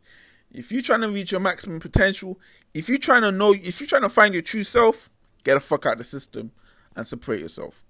If 0.52 0.72
you're 0.72 0.82
trying 0.82 1.02
to 1.02 1.10
reach 1.10 1.32
your 1.32 1.42
maximum 1.42 1.80
potential, 1.80 2.40
if 2.74 2.88
you're 2.88 2.98
trying 2.98 3.24
to 3.24 3.32
know, 3.32 3.54
if 3.54 3.80
you're 3.80 3.88
trying 3.88 4.04
to 4.04 4.10
find 4.10 4.34
your 4.34 4.44
true 4.44 4.64
self, 4.64 5.10
get 5.44 5.56
the 5.56 5.60
fuck 5.60 5.86
out 5.86 5.94
of 5.94 6.00
the 6.00 6.06
system 6.06 6.52
and 6.96 7.08
separate 7.08 7.40
yourself. 7.40 7.85